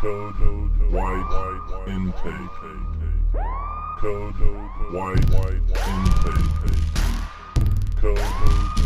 [0.00, 2.58] Code white intake.
[3.98, 4.40] Code
[4.92, 5.74] white intake.
[8.00, 8.18] Code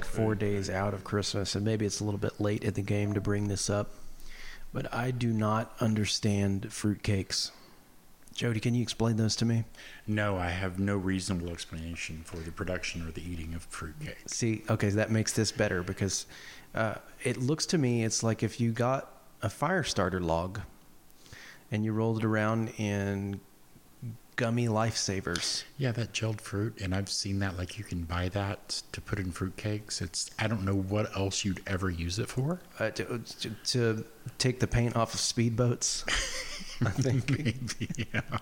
[0.00, 2.80] like four days out of Christmas, and maybe it's a little bit late at the
[2.80, 3.90] game to bring this up,
[4.72, 7.50] but I do not understand fruitcakes.
[8.34, 9.64] Jody, can you explain those to me?
[10.06, 14.16] No, I have no reasonable explanation for the production or the eating of fruitcake.
[14.26, 16.24] See, okay, that makes this better because
[16.74, 19.12] uh, it looks to me it's like if you got
[19.42, 20.60] a fire starter log
[21.70, 23.40] and you rolled it around in
[24.40, 25.64] gummy lifesavers.
[25.76, 27.58] Yeah, that gelled fruit, and I've seen that.
[27.58, 30.00] Like you can buy that to put in fruitcakes.
[30.00, 32.58] It's I don't know what else you'd ever use it for.
[32.78, 34.04] Uh, to, to, to
[34.38, 36.04] take the paint off of speedboats.
[36.80, 37.28] I think.
[37.28, 38.38] Maybe, yeah.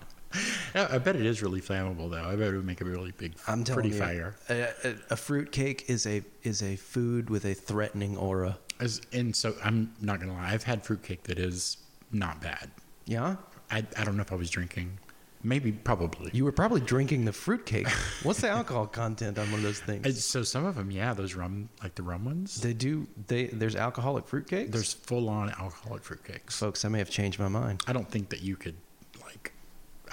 [0.73, 2.23] I bet it is really flammable though.
[2.23, 4.35] I bet it would make a really big, I'm pretty you, fire.
[4.49, 8.57] A, a, a fruit cake is a is a food with a threatening aura.
[8.79, 11.75] As, and so I'm not gonna lie, I've had fruitcake that is
[12.13, 12.71] not bad.
[13.05, 13.35] Yeah,
[13.69, 14.97] I I don't know if I was drinking,
[15.43, 16.31] maybe probably.
[16.33, 17.87] you were probably drinking the fruitcake.
[18.23, 20.23] What's the alcohol content on one of those things?
[20.23, 22.61] So some of them, yeah, those rum, like the rum ones.
[22.61, 23.07] They do.
[23.27, 24.71] They there's alcoholic fruit cakes.
[24.71, 26.53] There's full on alcoholic fruitcakes.
[26.53, 26.85] folks.
[26.85, 27.83] I may have changed my mind.
[27.87, 28.75] I don't think that you could
[29.23, 29.53] like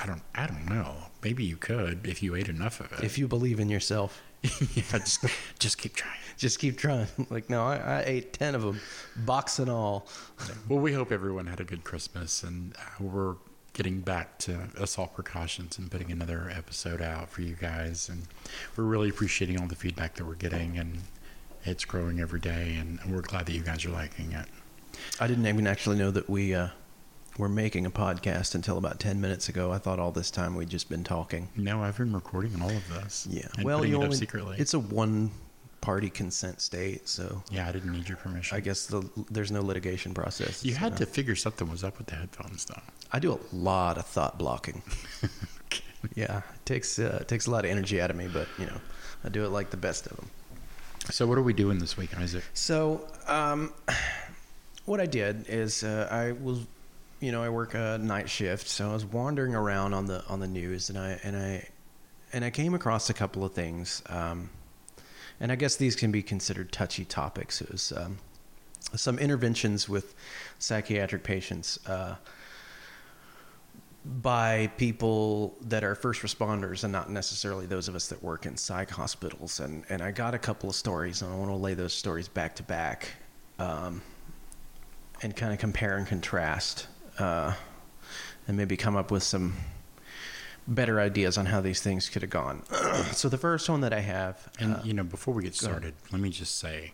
[0.00, 0.94] I don't I don't know.
[1.22, 3.05] Maybe you could if you ate enough of it.
[3.05, 5.24] If you believe in yourself, yeah, just
[5.58, 6.18] just keep trying.
[6.36, 7.08] just keep trying.
[7.30, 8.80] Like no, I, I ate ten of them,
[9.16, 10.06] box and all.
[10.68, 13.34] Well, we hope everyone had a good Christmas and uh, we're
[13.77, 18.22] getting back to assault precautions and putting another episode out for you guys and
[18.74, 21.02] we're really appreciating all the feedback that we're getting and
[21.67, 24.46] it's growing every day and we're glad that you guys are liking it.
[25.20, 26.68] I didn't even actually know that we uh,
[27.36, 29.73] were making a podcast until about ten minutes ago.
[29.73, 31.51] I thought all this time we'd just been talking.
[31.55, 33.27] No, I've been recording all of this.
[33.28, 33.48] Yeah.
[33.62, 34.56] well, you it only, up secretly.
[34.58, 35.33] It's a one
[35.81, 38.57] party consent state, so yeah, I didn't need your permission.
[38.57, 40.64] I guess the, there's no litigation process.
[40.64, 42.81] You had to figure something was up with the headphones, though.
[43.13, 44.83] I do a lot of thought blocking.
[46.14, 48.67] yeah, it takes uh, it takes a lot of energy out of me, but you
[48.67, 48.81] know,
[49.25, 50.31] I do it like the best of them.
[51.11, 52.43] So, what are we doing this week, Isaac?
[52.55, 53.73] So, um,
[54.87, 56.67] what I did is uh, I was,
[57.20, 60.41] you know, I work a night shift, so I was wandering around on the on
[60.41, 61.69] the news, and I and I
[62.33, 64.51] and I came across a couple of things, um,
[65.41, 67.61] and I guess these can be considered touchy topics.
[67.61, 68.19] It was um,
[68.95, 70.14] some interventions with
[70.58, 71.79] psychiatric patients.
[71.86, 72.17] Uh,
[74.23, 78.57] by people that are first responders and not necessarily those of us that work in
[78.57, 79.58] psych hospitals.
[79.58, 82.29] And, and I got a couple of stories, and I want to lay those stories
[82.29, 83.08] back to back
[83.58, 84.01] um,
[85.23, 86.86] and kind of compare and contrast
[87.19, 87.52] uh,
[88.46, 89.55] and maybe come up with some
[90.68, 92.62] better ideas on how these things could have gone.
[93.12, 94.48] so the first one that I have.
[94.58, 96.92] And uh, you know, before we get started, let me just say,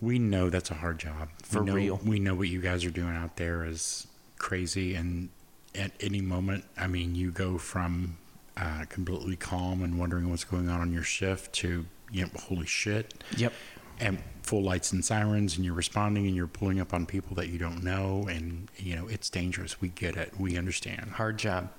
[0.00, 1.28] we know that's a hard job.
[1.42, 2.00] For we know, real.
[2.04, 4.06] We know what you guys are doing out there is
[4.38, 5.28] crazy, and
[5.74, 8.16] at any moment, I mean, you go from
[8.56, 12.66] uh, completely calm and wondering what's going on on your shift to, you know, holy
[12.66, 13.52] shit, Yep.
[14.00, 17.48] and full lights and sirens, and you're responding, and you're pulling up on people that
[17.48, 19.80] you don't know, and you know, it's dangerous.
[19.80, 20.32] We get it.
[20.38, 21.10] We understand.
[21.12, 21.70] Hard job.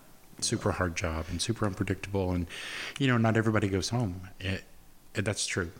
[0.43, 2.47] Super hard job and super unpredictable and
[2.99, 4.63] you know not everybody goes home it,
[5.15, 5.71] it, that's true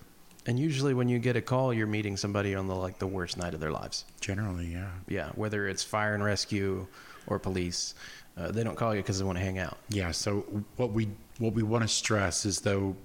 [0.46, 3.38] And usually when you get a call, you're meeting somebody on the like the worst
[3.38, 4.06] night of their lives.
[4.22, 6.88] generally yeah Yeah, whether it's fire and rescue
[7.28, 7.94] or police,
[8.38, 9.78] uh, they don't call you because they want to hang out.
[9.90, 10.42] yeah so
[10.78, 12.96] what we what we want to stress is though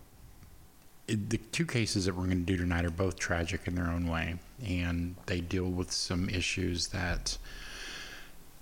[1.07, 3.89] it, the two cases that we're going to do tonight are both tragic in their
[3.89, 7.37] own way and they deal with some issues that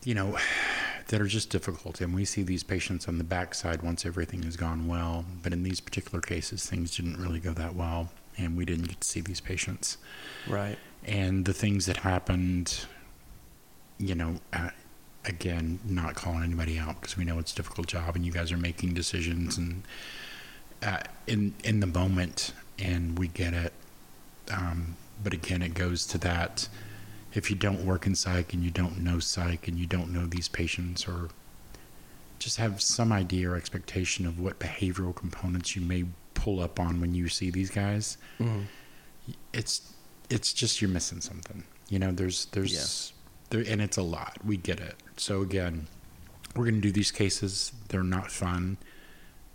[0.04, 0.36] you know
[1.12, 4.56] that are just difficult and we see these patients on the backside once everything has
[4.56, 8.64] gone well but in these particular cases things didn't really go that well and we
[8.64, 9.98] didn't get to see these patients
[10.48, 10.78] Right.
[11.04, 12.86] and the things that happened,
[13.98, 14.70] you know, uh,
[15.26, 18.50] again, not calling anybody out because we know it's a difficult job, and you guys
[18.50, 19.82] are making decisions and
[20.82, 23.72] uh, in in the moment, and we get it.
[24.50, 26.68] Um, but again, it goes to that:
[27.34, 30.26] if you don't work in psych and you don't know psych and you don't know
[30.26, 31.28] these patients, or
[32.38, 37.00] just have some idea or expectation of what behavioral components you may pull up on
[37.00, 38.64] when you see these guys, Mhm.
[39.52, 39.92] it's
[40.30, 41.62] it's just you're missing something.
[41.88, 43.12] You know, there's there's
[43.50, 44.38] there and it's a lot.
[44.44, 44.96] We get it.
[45.16, 45.86] So again,
[46.56, 47.72] we're going to do these cases.
[47.88, 48.78] They're not fun.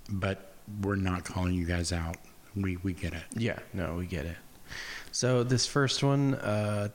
[0.09, 2.15] but we're not calling you guys out.
[2.55, 3.23] We we get it.
[3.35, 4.37] Yeah, no, we get it.
[5.11, 6.89] So this first one uh,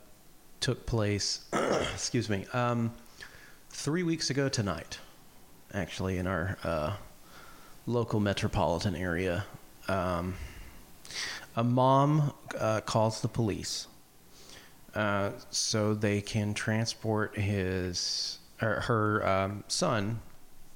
[0.63, 1.41] took place,
[1.93, 2.93] excuse me, um,
[3.69, 4.97] three weeks ago tonight,
[5.73, 6.93] actually, in our uh,
[7.85, 9.43] local metropolitan area.
[9.89, 10.35] Um,
[11.57, 13.87] a mom uh, calls the police
[14.95, 20.21] uh, so they can transport his or her um, son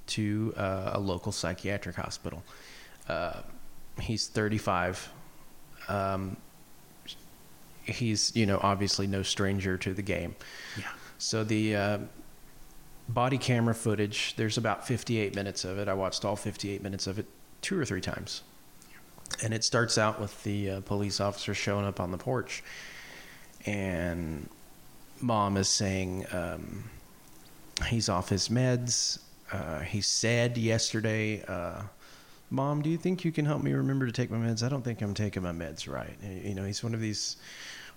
[0.08, 2.44] to uh, a local psychiatric hospital.
[3.08, 3.40] Uh,
[3.98, 5.08] he's 35.
[5.88, 6.36] Um,
[7.88, 10.34] he's you know obviously no stranger to the game.
[10.78, 10.84] Yeah.
[11.18, 11.98] So the uh,
[13.08, 15.88] body camera footage, there's about 58 minutes of it.
[15.88, 17.26] I watched all 58 minutes of it
[17.60, 18.42] two or three times.
[19.42, 22.62] And it starts out with the uh, police officer showing up on the porch,
[23.66, 24.48] and
[25.20, 26.88] mom is saying um,
[27.86, 29.18] he's off his meds.
[29.52, 31.82] Uh, he said yesterday, uh,
[32.50, 34.62] "Mom, do you think you can help me remember to take my meds?
[34.62, 37.36] I don't think I'm taking my meds right." You know, he's one of these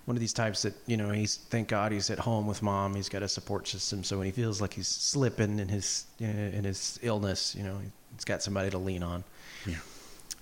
[0.04, 2.94] one of these types that you know he's thank God he's at home with mom.
[2.94, 6.64] He's got a support system, so when he feels like he's slipping in his in
[6.64, 7.78] his illness, you know,
[8.14, 9.24] he's got somebody to lean on.
[9.66, 9.76] Yeah.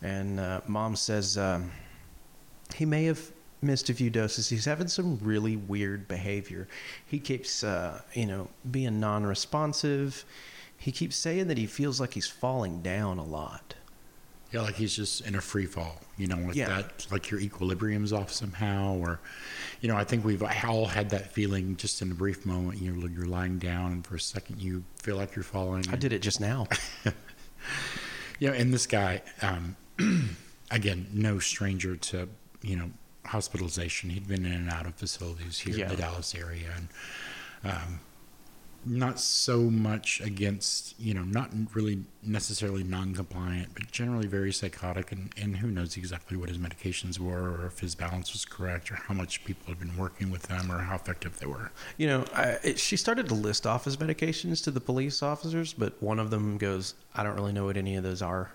[0.02, 1.70] And uh, mom says um,
[2.74, 3.20] he may have
[3.62, 4.48] missed a few doses.
[4.48, 6.66] He's having some really weird behavior.
[7.06, 10.24] He keeps, uh, you know, being non-responsive.
[10.78, 13.74] He keeps saying that he feels like he's falling down a lot.
[14.52, 16.68] Yeah, like he's just in a free fall, you know, like Yeah.
[16.68, 19.20] that, like your equilibrium's off somehow, or,
[19.80, 22.82] you know, I think we've all had that feeling just in a brief moment.
[22.82, 25.84] You're you're lying down, and for a second you feel like you're falling.
[25.92, 26.66] I did it just now.
[28.38, 29.76] You know, and this guy, um,
[30.70, 32.26] again, no stranger to
[32.62, 32.90] you know
[33.26, 34.08] hospitalization.
[34.08, 35.84] He'd been in and out of facilities here Yeah.
[35.84, 36.88] in the Dallas area, and
[37.70, 38.00] um,
[38.84, 45.32] not so much against you know not really necessarily non-compliant, but generally very psychotic, and
[45.36, 48.94] and who knows exactly what his medications were, or if his balance was correct, or
[48.94, 51.70] how much people had been working with them, or how effective they were.
[51.98, 56.02] You know, I, she started to list off his medications to the police officers, but
[56.02, 58.50] one of them goes, "I don't really know what any of those are,"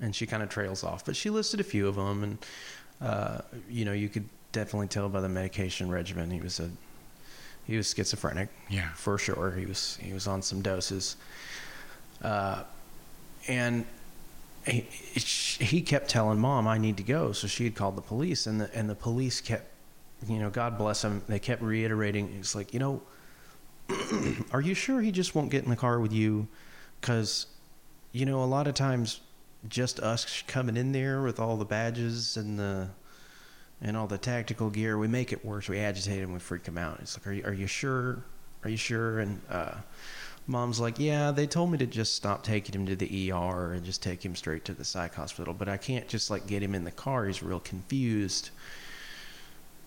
[0.00, 1.04] and she kind of trails off.
[1.04, 2.38] But she listed a few of them, and
[3.00, 6.70] uh, you know, you could definitely tell by the medication regimen he was a
[7.70, 8.90] he was schizophrenic Yeah.
[8.94, 9.52] for sure.
[9.52, 11.14] He was he was on some doses,
[12.20, 12.64] uh,
[13.46, 13.86] and
[14.66, 14.80] he,
[15.60, 18.60] he kept telling mom, "I need to go." So she had called the police, and
[18.60, 19.66] the and the police kept,
[20.26, 21.22] you know, God bless them.
[21.28, 22.34] They kept reiterating.
[22.40, 23.02] It's like, you know,
[24.52, 26.48] are you sure he just won't get in the car with you?
[27.00, 27.46] Because,
[28.10, 29.20] you know, a lot of times,
[29.68, 32.88] just us coming in there with all the badges and the
[33.82, 35.68] and all the tactical gear, we make it worse.
[35.68, 36.98] We agitate him, we freak him out.
[37.00, 38.22] It's like, are you, are you sure?
[38.62, 39.20] Are you sure?
[39.20, 39.76] And uh,
[40.46, 43.84] mom's like, yeah, they told me to just stop taking him to the ER and
[43.84, 46.74] just take him straight to the psych hospital, but I can't just like get him
[46.74, 47.26] in the car.
[47.26, 48.50] He's real confused.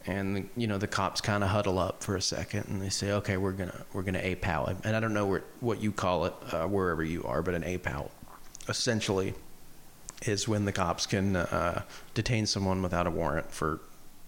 [0.05, 3.13] And you know the cops kind of huddle up for a second, and they say,
[3.13, 6.25] "Okay, we're gonna we're gonna APOW him." And I don't know where, what you call
[6.25, 8.09] it uh, wherever you are, but an APOW
[8.67, 9.33] essentially
[10.27, 11.83] is when the cops can uh,
[12.13, 13.79] detain someone without a warrant for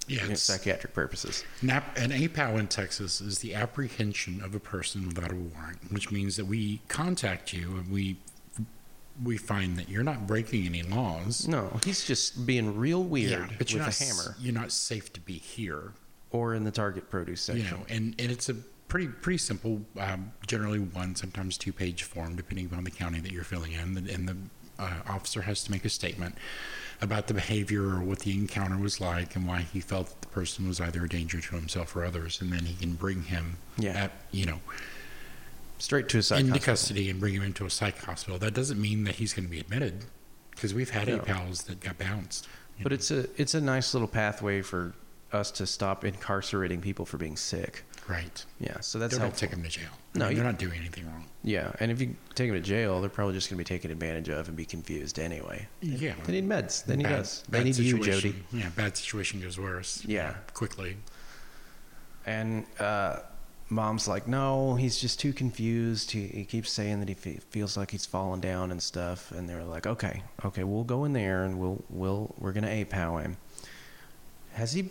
[0.08, 1.44] Yeah, you know, psychiatric purposes.
[1.62, 5.92] An, app, an APOW in Texas is the apprehension of a person without a warrant,
[5.92, 8.18] which means that we contact you and we
[9.24, 11.48] we find that you're not breaking any laws.
[11.48, 14.54] No, he's just being real weird yeah, but with you're a not, s- hammer You're
[14.54, 15.94] not safe to be here.
[16.32, 17.64] or in the target produce section.
[17.66, 18.56] You know, and, and it's a
[18.90, 23.32] pretty pretty simple, um, generally one sometimes two page form, depending upon the county that
[23.32, 24.36] you're filling in, and, and the
[24.80, 26.36] uh, officer has to make a statement
[27.02, 30.28] about the behavior or what the encounter was like and why he felt that the
[30.28, 33.58] person was either a danger to himself or others, and then he can bring him
[33.78, 33.92] Yeah.
[33.92, 34.60] at you know
[35.78, 36.72] Straight to a psych into hospital.
[36.74, 38.40] custody and bring him into a psych hospital.
[38.40, 40.06] That doesn't mean that he's going to be admitted,
[40.52, 41.20] because we've had No.
[41.20, 42.48] APOWs that got bounced.
[42.82, 42.96] But know.
[42.96, 44.94] it's a it's a nice little pathway for
[45.34, 47.84] us to stop incarcerating people for being sick.
[48.08, 48.46] Right.
[48.60, 49.48] Yeah, so that's don't helpful.
[49.48, 49.90] take him to jail.
[50.14, 51.26] No, I mean, you- they're not doing anything wrong.
[51.44, 53.92] Yeah, and if you take them to jail, they're probably just going to be taken
[53.92, 55.68] advantage of and be confused anyway.
[55.82, 56.14] Yeah.
[56.26, 56.84] They need meds.
[56.86, 57.44] They need Bad- us.
[57.50, 58.36] They need you, Jody.
[58.52, 60.04] Yeah, bad situation goes worse.
[60.06, 60.34] Yeah.
[60.54, 60.98] quickly.
[62.26, 63.18] And uh,
[63.70, 66.12] mom's like, no, he's just too confused.
[66.12, 69.32] He, he keeps saying that he fe- feels like he's falling down and stuff.
[69.32, 73.22] And they're like, okay, okay, we'll go in there and we'll we'll we're gonna APOW
[73.22, 73.38] him.
[74.54, 74.90] Has he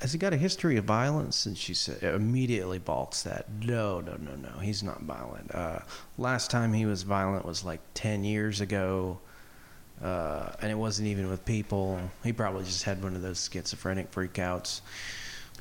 [0.00, 1.46] has he got a history of violence?
[1.46, 3.46] And she said immediately balks that.
[3.62, 4.58] No, no, no, no.
[4.58, 5.54] He's not violent.
[5.54, 5.80] Uh,
[6.18, 9.18] last time he was violent was like ten years ago.
[10.02, 11.98] Uh, and it wasn't even with people.
[12.24, 14.80] He probably just had one of those schizophrenic freakouts.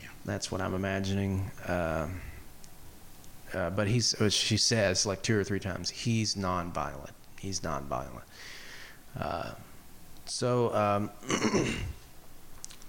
[0.01, 0.09] Yeah.
[0.25, 1.49] That's what I'm imagining.
[1.67, 2.19] Um,
[3.53, 7.11] uh, but he's, uh, she says like two or three times, he's nonviolent.
[7.39, 8.23] He's nonviolent.
[9.17, 9.51] Uh,
[10.25, 11.09] so um,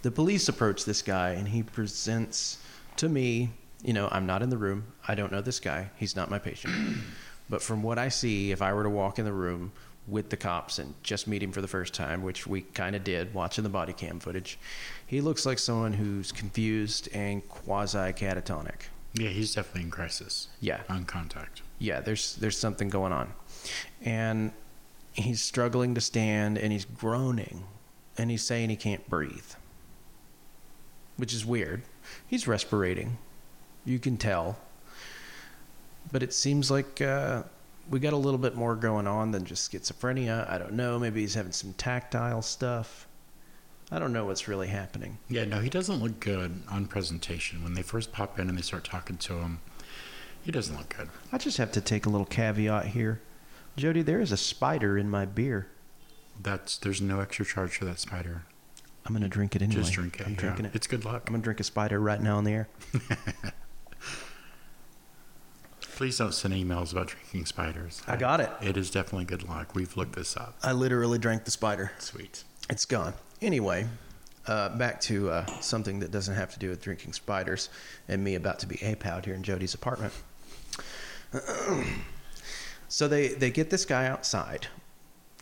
[0.05, 2.59] the police approach this guy, and he presents
[2.97, 3.51] to me.
[3.83, 4.85] You know, I'm not in the room.
[5.09, 5.91] I don't know this guy.
[5.97, 6.75] He's not my patient.
[7.51, 9.73] but from what I see, if I were to walk in the room
[10.07, 13.03] with the cops and just meet him for the first time, which we kind of
[13.03, 14.59] did watching the body cam footage,
[15.07, 18.89] he looks like someone who's confused and quasi catatonic.
[19.15, 20.49] Yeah, he's definitely in crisis.
[20.61, 20.83] Yeah.
[20.91, 21.63] On contact.
[21.79, 23.33] yeah, there's there's something going on,
[24.03, 24.53] and
[25.13, 27.65] he's struggling to stand and he's groaning,
[28.19, 29.53] and he's saying he can't breathe,
[31.17, 31.83] which is weird.
[32.27, 33.13] He's respirating,
[33.85, 34.59] you can tell,
[36.13, 37.45] but it seems like uh,
[37.91, 40.51] we got a little bit more going on than just schizophrenia.
[40.51, 40.99] I don't know.
[40.99, 43.07] Maybe he's having some tactile stuff.
[43.91, 45.19] I don't know what's really happening.
[45.29, 47.63] Yeah, no, he doesn't look good on presentation.
[47.63, 49.61] When they first pop in and they start talking to him,
[50.43, 51.11] he doesn't look good.
[51.33, 53.21] I just have to take a little caveat here.
[53.77, 55.69] Jody, there is a spider in my beer.
[56.41, 58.45] That's there's no extra charge for that spider.
[59.07, 59.83] I'm gonna drink it anyway.
[59.83, 60.27] Just drink it.
[60.27, 60.41] I'm yeah.
[60.41, 60.75] drinking it.
[60.75, 61.25] It's good luck.
[61.27, 62.69] I'm gonna drink a spider right now in the air.
[65.97, 68.03] Please don't send emails about drinking spiders.
[68.09, 68.51] I got it.
[68.61, 69.77] It is definitely good luck.
[69.77, 70.57] We've looked this up.
[70.63, 71.93] I literally drank the spider.
[71.99, 72.43] Sweet.
[72.69, 73.15] It's gone.
[73.41, 73.87] Anyway,
[74.47, 77.69] uh, back to uh, something that doesn't have to do with drinking spiders
[78.09, 80.13] and me about to be ape out here in Jody's apartment.
[82.89, 84.67] so they, they get this guy outside.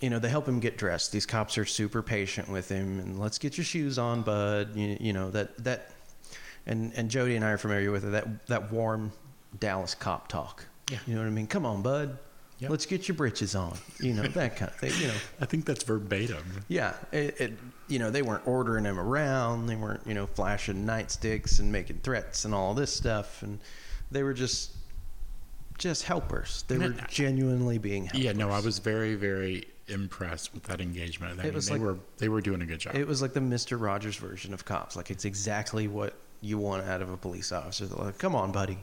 [0.02, 1.12] You know, they help him get dressed.
[1.12, 4.76] These cops are super patient with him and let's get your shoes on, bud.
[4.76, 5.92] You, you know, that, that,
[6.66, 9.12] and, and Jody and I are familiar with it, that, that warm
[9.60, 10.64] Dallas cop talk.
[10.90, 10.98] Yeah.
[11.06, 11.46] You know what I mean?
[11.46, 12.18] Come on, bud.
[12.58, 12.70] Yep.
[12.70, 13.76] Let's get your britches on.
[13.98, 15.14] You know, that kind of thing, you know.
[15.40, 16.64] I think that's verbatim.
[16.68, 17.52] Yeah, it, it
[17.88, 19.66] you know they weren't ordering him around.
[19.66, 23.42] They weren't you know flashing nightsticks and making threats and all this stuff.
[23.42, 23.58] And
[24.12, 24.76] they were just
[25.76, 26.64] just helpers.
[26.68, 28.20] They were uh, genuinely being helpers.
[28.20, 31.38] Yeah, no, I was very, very impressed with that engagement.
[31.38, 32.94] I It mean, was they like- were they were doing a good job.
[32.96, 34.96] It was like the Mister Rogers version of cops.
[34.96, 37.86] Like it's exactly what you want out of a police officer.
[37.86, 38.78] They're like, "Come on, buddy,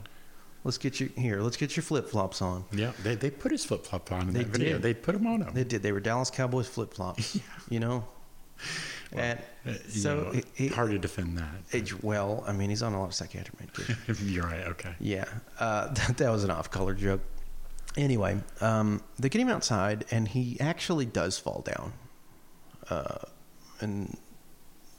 [0.64, 1.42] let's get you here.
[1.42, 4.32] Let's get your flip flops on." yeah, they, they put his flip flop on in
[4.32, 4.72] They that video.
[4.74, 4.82] did.
[4.82, 5.52] They put him on him.
[5.52, 5.82] They did.
[5.82, 7.38] They were Dallas Cowboys flip flops.
[7.68, 8.04] You know.
[9.12, 11.54] and Uh, so know, he- hard to defend that.
[11.72, 13.96] it- well, I mean, he's on a lot of psychiatric medication.
[14.28, 14.66] You're right.
[14.68, 14.94] Okay.
[15.00, 15.24] Yeah,
[15.58, 17.20] uh, that, that was an off-color joke.
[17.96, 21.92] Anyway, um, they get him outside, and he actually does fall down.
[22.88, 23.18] Uh,
[23.80, 24.16] and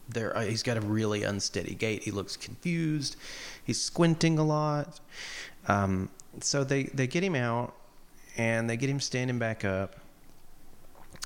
[0.10, 2.04] there, uh, he's got a really unsteady gait.
[2.04, 3.16] He looks confused.
[3.64, 5.00] He's squinting a lot.
[5.68, 6.10] Um,
[6.42, 7.74] so they they get him out,
[8.38, 9.96] and they get him standing back up.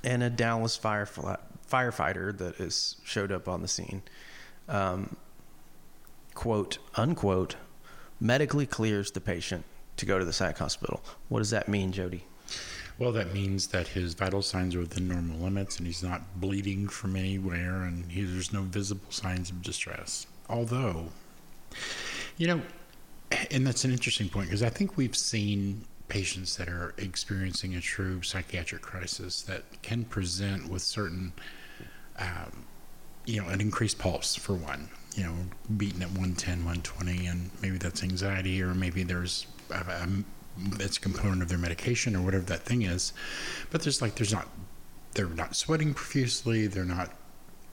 [0.03, 1.37] And a Dallas firefly,
[1.69, 4.03] firefighter that is showed up on the scene.
[4.67, 5.15] Um,
[6.35, 7.55] quote unquote
[8.19, 9.63] medically clears the patient
[9.97, 11.03] to go to the psych hospital.
[11.29, 12.25] What does that mean, Jody?
[12.97, 16.87] Well, that means that his vital signs are within normal limits, and he's not bleeding
[16.87, 20.27] from anywhere, and he, there's no visible signs of distress.
[20.49, 21.07] Although,
[22.37, 22.61] you know,
[23.51, 27.81] and that's an interesting point because I think we've seen patients that are experiencing a
[27.81, 31.33] true psychiatric crisis that can present with certain,
[32.19, 32.65] um,
[33.25, 35.33] you know, an increased pulse for one, you know,
[35.75, 39.47] beating at 110, 120, and maybe that's anxiety, or maybe there's
[40.79, 43.13] it's a component of their medication or whatever that thing is.
[43.71, 44.47] But there's like, there's not,
[45.13, 47.11] they're not sweating profusely, they're not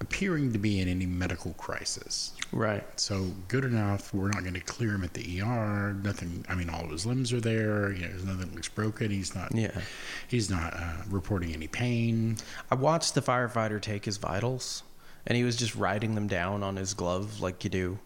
[0.02, 2.32] appearing to be in any medical crisis.
[2.50, 2.84] Right.
[3.00, 4.12] So good enough.
[4.12, 5.94] We're not going to clear him at the ER.
[6.02, 6.44] Nothing.
[6.48, 7.92] I mean, all of his limbs are there.
[7.92, 9.10] You know, there's nothing looks broken.
[9.10, 9.54] He's not.
[9.54, 9.80] Yeah.
[10.28, 12.36] He's not uh, reporting any pain.
[12.70, 14.82] I watched the firefighter take his vitals,
[15.26, 17.98] and he was just writing them down on his glove like you do,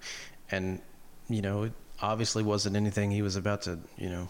[0.50, 0.80] and
[1.28, 4.28] you know, it obviously wasn't anything he was about to, you know,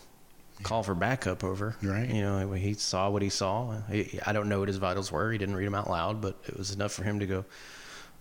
[0.62, 1.76] call for backup over.
[1.82, 2.08] Right.
[2.08, 3.80] You know, he saw what he saw.
[3.90, 5.30] He, I don't know what his vitals were.
[5.32, 7.44] He didn't read them out loud, but it was enough for him to go.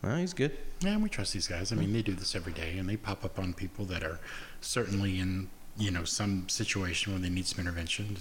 [0.01, 0.57] Well, he's good.
[0.81, 1.71] Yeah, we trust these guys.
[1.71, 4.19] I mean, they do this every day, and they pop up on people that are
[4.61, 8.17] certainly in you know some situation where they need some intervention.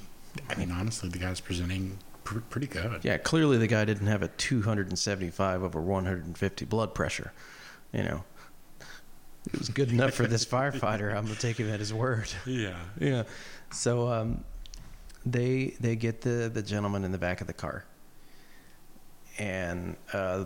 [0.49, 3.05] I mean, honestly, the guy's presenting pr- pretty good.
[3.05, 7.33] Yeah, clearly the guy didn't have a 275 over 150 blood pressure.
[7.93, 8.25] You know,
[9.53, 11.15] it was good enough for this firefighter.
[11.15, 12.29] I'm gonna take him at his word.
[12.47, 12.77] Yeah.
[12.99, 13.25] Yeah.
[13.71, 14.45] So um,
[15.27, 17.85] they they get the the gentleman in the back of the car,
[19.39, 20.45] and uh,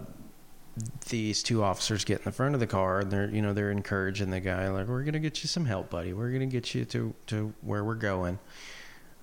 [1.08, 3.70] these two officers get in the front of the car, and they're you know they're
[3.70, 6.12] encouraging the guy like, "We're gonna get you some help, buddy.
[6.12, 8.38] We're gonna get you to to where we're going."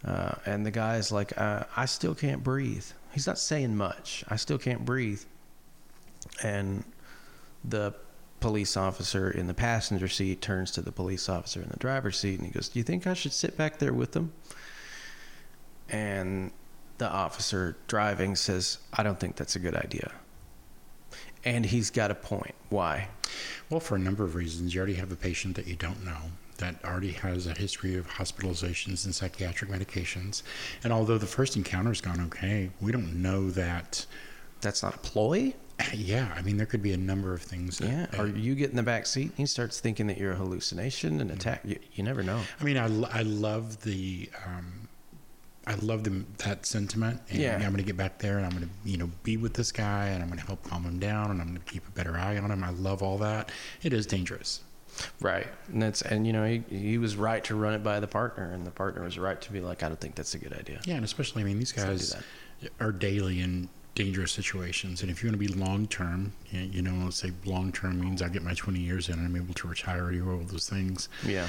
[0.03, 4.24] Uh, and the guy's like, uh, "I still can't breathe." He's not saying much.
[4.27, 5.24] I still can't breathe.
[6.44, 6.84] And
[7.63, 7.94] the
[8.39, 12.39] police officer in the passenger seat turns to the police officer in the driver's seat
[12.39, 14.34] and he goes, Do you think I should sit back there with them?
[15.89, 16.51] And
[16.98, 20.12] the officer driving says, I don't think that's a good idea.
[21.44, 22.56] And he's got a point.
[22.70, 23.10] Why?
[23.70, 24.74] Well, for a number of reasons.
[24.74, 26.18] You already have a patient that you don't know
[26.58, 30.44] that already has a history of hospitalizations and psychiatric medications.
[30.84, 34.06] And although the first encounter's gone okay, we don't know that.
[34.65, 35.53] That's not a ploy?
[35.93, 37.79] Yeah, I mean, there could be a number of things.
[37.79, 38.22] That, Yeah.
[38.22, 41.19] Or you get in the back seat and he starts thinking that you're a hallucination
[41.19, 41.62] and attack.
[41.65, 42.39] You, you never know.
[42.62, 44.29] I mean, I, I love the.
[44.45, 44.88] Um,
[45.67, 47.55] I love them that sentiment, and Yeah.
[47.55, 49.72] I'm going to get back there, and I'm going to, you know, be with this
[49.72, 51.91] guy, and I'm going to help calm him down, and I'm going to keep a
[51.91, 52.63] better eye on him.
[52.63, 53.51] I love all that.
[53.84, 54.62] It is dangerous.
[55.19, 55.48] Right.
[55.74, 58.51] And that's, and you know, he, he was right to run it by the partner
[58.53, 60.79] and the partner was right to be like, I don't think that's a good idea.
[60.86, 62.22] Yeah, and especially, I mean, these Let's not
[62.62, 66.34] do guys are daily in dangerous situations, and if you want to be long term,
[66.52, 69.25] you you know, let's say long term means I get my 20 years in, and
[69.25, 71.10] I'm able to retire or all those things.
[71.25, 71.48] Yeah.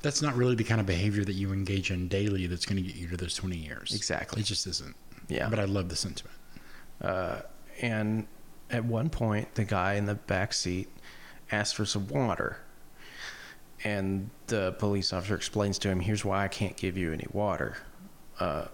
[0.00, 2.82] That's not really the kind of behavior that you engage in daily that's going to
[2.82, 3.92] get you to those 20 years.
[3.94, 4.40] Exactly.
[4.40, 4.94] It just isn't.
[5.26, 5.48] Yeah.
[5.50, 6.36] But I love the sentiment.
[7.02, 7.40] Uh,
[7.82, 8.28] and
[8.70, 10.88] at one point, the guy in the back seat
[11.50, 12.58] asked for some water.
[13.82, 17.78] And the police officer explains to him, "Here's why I can't give you any water."
[18.38, 18.66] Uh,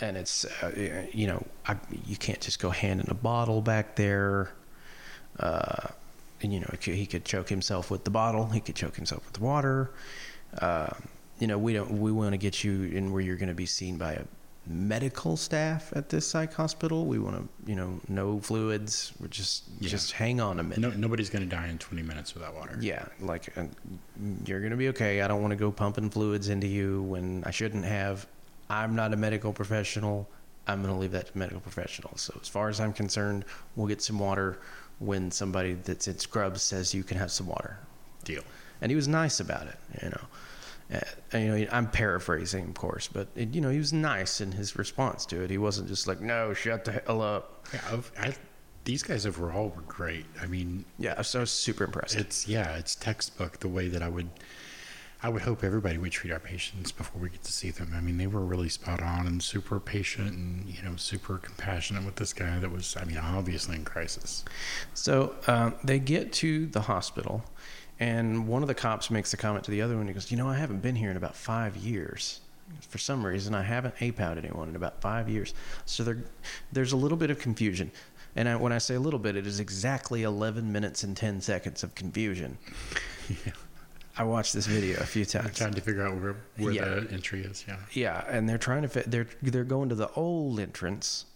[0.00, 0.72] and it's, uh,
[1.12, 1.76] you know, I,
[2.06, 4.50] you can't just go hand in a bottle back there.
[5.38, 5.88] Uh,
[6.42, 8.46] and you know, he could, choke himself with the bottle.
[8.46, 9.90] He could choke himself with the water.
[10.60, 10.88] Uh,
[11.38, 11.90] you know, we don't.
[11.98, 14.22] We want to get you in where you're going to be seen by a
[14.66, 17.04] medical staff at this psych hospital.
[17.06, 19.12] We want to, you know, no fluids.
[19.20, 19.88] We're just Yeah.
[19.90, 20.78] just hang on a minute.
[20.78, 22.78] No, nobody's going to die in 20 minutes without water.
[22.80, 23.64] Yeah, like uh,
[24.44, 25.20] you're gonna be okay.
[25.22, 28.26] I don't want to go pumping fluids into you when I shouldn't have.
[28.70, 30.28] I'm not a medical professional.
[30.66, 32.22] I'm gonna leave that to medical professionals.
[32.22, 33.44] So as far as I'm concerned,
[33.76, 34.58] we'll get some water
[34.98, 37.78] when somebody that's in scrubs says you can have some water.
[38.24, 38.42] Deal.
[38.80, 40.20] And he was nice about it, you know.
[41.32, 44.52] Uh, you know, I'm paraphrasing, of course, but it, you know, he was nice in
[44.52, 45.50] his response to it.
[45.50, 48.34] He wasn't just like, "No, shut the hell up." Yeah, I've- I,
[48.84, 50.26] these guys overall were great.
[50.40, 52.14] I mean, Yeah, so I was super impressed.
[52.14, 54.30] it's yeah, it's textbook the way that I would,
[55.22, 57.92] I would hope everybody would treat our patients before we get to see them.
[57.94, 62.04] I mean, they were really spot on and super patient and you know super compassionate
[62.04, 64.44] with this guy that was, I mean, obviously in crisis.
[64.94, 67.44] So um, they get to the hospital,
[67.98, 70.06] and one of the cops makes a comment to the other one.
[70.06, 72.40] He goes, "You know, I haven't been here in about five years.
[72.80, 75.54] For some reason, I haven't APOWed anyone in about five years."
[75.86, 76.18] So there,
[76.72, 77.90] there's a little bit of confusion.
[78.36, 81.40] And I, when I say a little bit, it is exactly 11 minutes and 10
[81.40, 82.58] seconds of confusion.
[83.44, 83.50] Yeah.
[84.18, 85.58] I watched this video a few I'm times.
[85.58, 86.84] trying to figure out where where Yeah.
[87.00, 87.64] the entry is.
[87.68, 87.76] Yeah.
[87.92, 89.10] Yeah, and they're trying to fit.
[89.10, 91.26] They're they're going to the old entrance,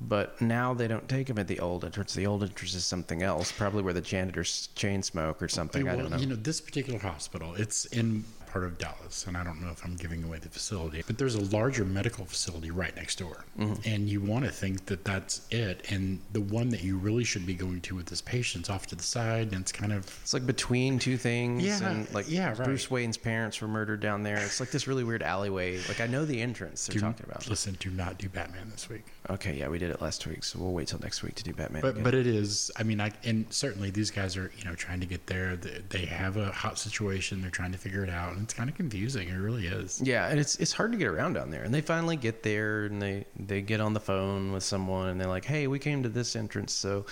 [0.00, 2.12] but now they don't take them at the old entrance.
[2.14, 5.88] The old entrance is something else, probably where the janitors chain smoke or something.
[5.88, 6.16] I don't know.
[6.18, 9.82] You know, this particular hospital, it's in part of Dallas, and I don't know if
[9.84, 13.46] I'm giving away the facility, but there's a larger medical facility right next door.
[13.58, 13.88] Mm-hmm.
[13.88, 15.90] And you want to think that that's it.
[15.90, 18.94] And the one that you really should be going to with this patient's off to
[18.94, 20.04] the side, and it's kind of.
[20.22, 22.64] It's like between two things, Yeah, and like yeah, right.
[22.64, 24.36] Bruce Wayne's parents were murdered down there.
[24.36, 25.78] It's like this really weird alleyway.
[25.88, 27.48] Like I know the entrance they're do, talking about.
[27.48, 29.06] Listen, do not do Batman this week.
[29.30, 31.54] Okay, yeah, we did it last week, so we'll wait till next week to do
[31.54, 31.80] Batman.
[31.80, 32.02] But again.
[32.02, 32.70] but it is.
[32.76, 35.56] I mean, I and certainly these guys are you know trying to get there.
[35.56, 37.40] They, they have a hot situation.
[37.40, 39.28] They're trying to figure it out, it's kind of confusing.
[39.28, 40.00] It really is.
[40.02, 41.62] Yeah, and it's it's hard to get around down there.
[41.62, 45.20] And they finally get there, and they they get on the phone with someone, and
[45.20, 47.06] they're like, "Hey, we came to this entrance." So,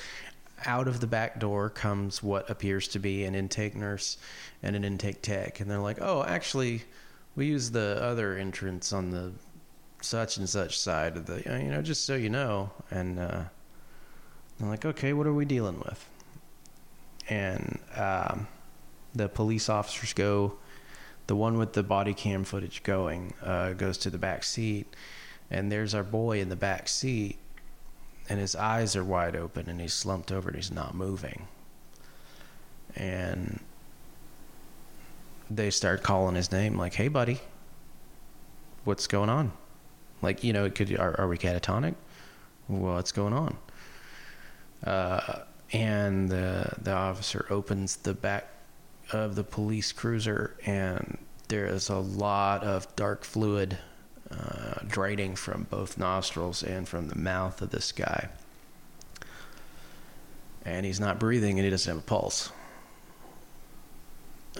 [0.67, 4.19] out of the back door comes what appears to be an intake nurse
[4.63, 6.83] and an intake tech, and they're like, "Oh, actually,
[7.37, 9.33] we use the other entrance on the
[10.03, 13.45] such and such side of the, you know, just so you know." And uh,
[14.61, 16.09] I'm like, "Okay, what are we dealing with?"
[17.29, 18.49] And um,
[19.15, 20.59] the police officers go
[21.31, 24.97] the one with the body cam footage going uh, goes to the back seat,
[25.49, 27.39] and there's our boy in the back seat,
[28.29, 31.47] and his eyes are wide open, and he's slumped over, and he's not moving.
[32.97, 33.61] And
[35.49, 37.39] they start calling his name, like, "Hey, buddy,
[38.83, 39.53] what's going on?"
[40.23, 41.95] Like, you know, it could are, are we catatonic?
[42.67, 43.57] What's going on?
[44.83, 48.49] Uh, and the the officer opens the back
[49.13, 51.19] of the police cruiser, and
[51.49, 53.79] there is a lot of dark fluid
[54.31, 58.29] uh, draining from both nostrils and from the mouth of this guy.
[60.65, 62.53] And he's not breathing, and he doesn't have a pulse.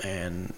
[0.03, 0.55] And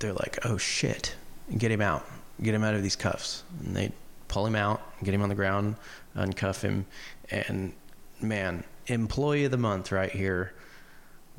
[0.00, 1.14] they're like, "Oh shit!
[1.56, 2.04] Get him out!
[2.42, 3.92] Get him out of these cuffs!" And they
[4.28, 5.76] pull him out, get him on the ground,
[6.16, 6.86] uncuff him,
[7.30, 7.74] and
[8.20, 10.54] man, employee of the month right here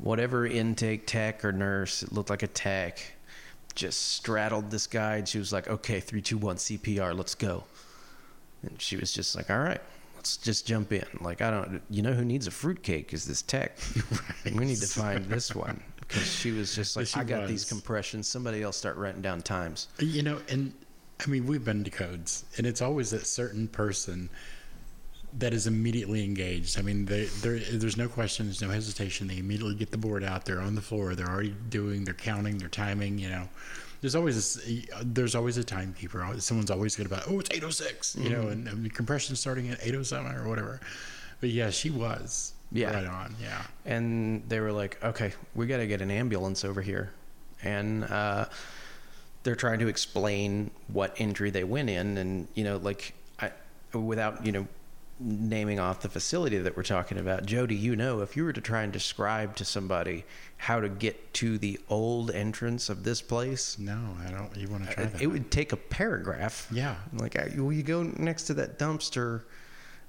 [0.04, 3.00] whatever intake tech or nurse, it looked like a tech,
[3.74, 5.16] just straddled this guy.
[5.16, 7.64] And she was like, okay, three, two, one, CPR, let's go.
[8.62, 9.80] And she was just like, "All right,
[10.16, 13.42] let's just jump in." Like, I don't, you know, who needs a fruitcake is this
[13.42, 13.76] tech.
[14.44, 17.64] We need to find this one because she was just like, She "I got these
[17.64, 18.28] compressions.
[18.28, 20.72] Somebody else start writing down times." You know, and
[21.20, 24.30] I mean, we've been to codes, and it's always that certain person
[25.38, 26.78] that is immediately engaged.
[26.78, 29.26] I mean, they, there's no question, there's no hesitation.
[29.26, 30.44] They immediately get the board out.
[30.44, 31.14] They're on the floor.
[31.14, 32.04] They're already doing.
[32.04, 32.58] They're counting.
[32.58, 33.18] They're timing.
[33.18, 33.48] You know,
[34.00, 36.24] there's always this, there's always a timekeeper.
[36.38, 37.24] Someone's always good about.
[37.28, 38.16] Oh, it's 806.
[38.16, 40.80] You know, and, and compression starting at 807 or whatever.
[41.40, 42.52] But yeah, she was.
[42.70, 42.92] Yeah.
[42.92, 43.34] Right on.
[43.40, 43.62] Yeah.
[43.86, 47.12] and they were like, "Okay, we got to get an ambulance over here,"
[47.62, 48.46] and uh,
[49.44, 53.52] they're trying to explain what injury they went in, and you know, like I,
[53.96, 54.66] without you know
[55.24, 58.60] naming off the facility that we're talking about, Jody, you know, if you were to
[58.60, 60.24] try and describe to somebody
[60.58, 64.54] how to get to the old entrance of this place, No, I don't.
[64.56, 65.22] You want to try it, that?
[65.22, 66.68] it would take a paragraph.
[66.70, 66.96] Yeah.
[67.14, 69.42] Like, well, you go next to that dumpster,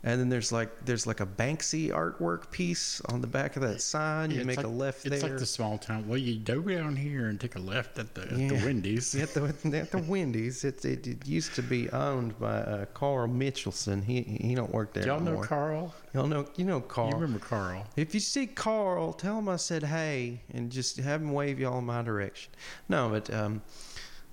[0.05, 3.81] and then there's like there's like a Banksy artwork piece on the back of that
[3.81, 4.29] sign.
[4.31, 5.15] You It's make like- a left It's there.
[5.15, 6.07] It's like the small town.
[6.07, 9.13] Well, you go down here and take a left at the, at the Wendy's.
[9.15, 10.63] at the at the Wendy's.
[10.63, 14.03] It, it it used to be owned by uh, Carl Mitchelson.
[14.03, 15.41] He he don't work there Y'all know.
[15.41, 15.93] Carl?
[16.13, 17.09] Y'all know you know Carl.
[17.09, 17.85] You remember Carl?
[17.97, 21.79] If you see Carl, tell him I said hey, and just have him wave y'all
[21.79, 22.53] in my direction.
[22.89, 23.61] No, but um,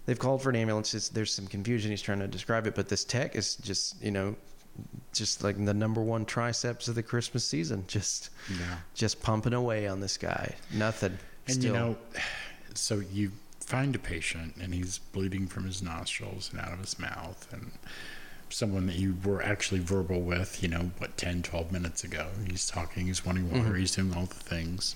[0.04, 0.92] they've called for an ambulance.
[0.94, 1.90] It's, there's some confusion.
[1.90, 4.37] He's trying to describe it, but this tech is just you know,
[5.12, 7.85] just like the number one triceps of the Christmas season.
[7.87, 8.78] Just Yeah.
[8.94, 10.54] just pumping away on this guy.
[10.72, 11.18] Nothing.
[11.46, 11.64] And Still.
[11.64, 11.96] you know,
[12.74, 16.98] so you find a patient and he's bleeding from his nostrils and out of his
[16.98, 17.72] mouth and
[18.48, 22.28] someone that you were actually verbal with, you know, what 10, 12 minutes ago.
[22.46, 23.78] He's talking, he's wanting water, Mhm.
[23.78, 24.94] he's doing all the things.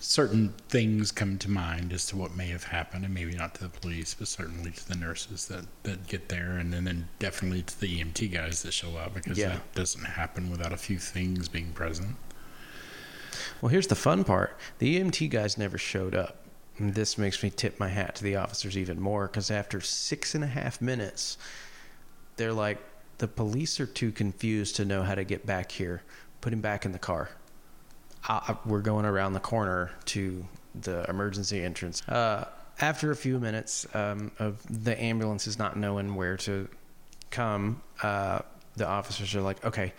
[0.00, 3.62] Certain things come to mind as to what may have happened, and maybe not to
[3.62, 7.62] the police, but certainly to the nurses that, that get there, and then, then definitely
[7.62, 9.48] to the EMT guys that show up, because Yeah.
[9.48, 12.16] that doesn't happen without a few things being present.
[13.60, 14.56] Well, here's the fun part.
[14.78, 16.44] The EMT guys never showed up.
[16.78, 20.36] And this makes me tip my hat to the officers even more because after six
[20.36, 21.36] and a half minutes,
[22.36, 22.78] they're like,
[23.18, 26.02] the police are too confused to know how to get back here.
[26.40, 27.30] Put him back in the car.
[28.26, 30.44] I, I- we're going around the corner to
[30.80, 32.06] the emergency entrance.
[32.08, 32.46] Uh,
[32.80, 36.68] after a few minutes um, of the ambulances not knowing where to
[37.30, 38.40] come, uh,
[38.76, 39.92] the officers are like, okay,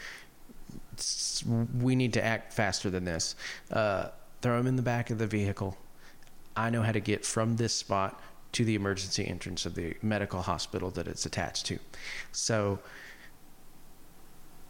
[1.77, 3.35] we need to act faster than this.
[3.71, 4.07] Uh,
[4.41, 5.77] throw him in the back of the vehicle.
[6.55, 8.21] I know how to get from this spot
[8.53, 11.79] to the emergency entrance of the medical hospital that it's attached to.
[12.31, 12.79] So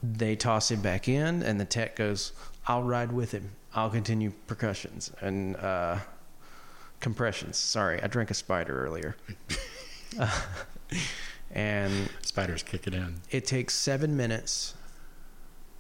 [0.02, 2.32] they toss him back in, and the tech goes,
[2.70, 3.50] I'll ride with him.
[3.74, 5.98] I'll continue percussions and uh,
[7.00, 7.58] compressions.
[7.58, 9.18] Sorry, I drank a spider earlier.
[11.52, 13.22] and Spiders kick it in.
[13.32, 14.76] it takes seven minutes